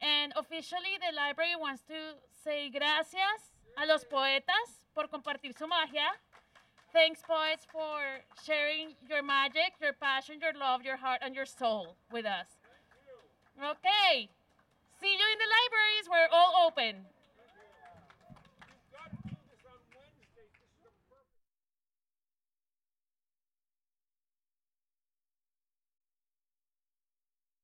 [0.00, 6.10] And officially, the library wants to say gracias a los poetas por compartir su magia.
[6.92, 11.96] Thanks, poets, for sharing your magic, your passion, your love, your heart, and your soul
[12.10, 12.46] with us.
[13.58, 14.30] Okay.
[15.00, 16.06] See you in the libraries.
[16.10, 17.04] We're all open.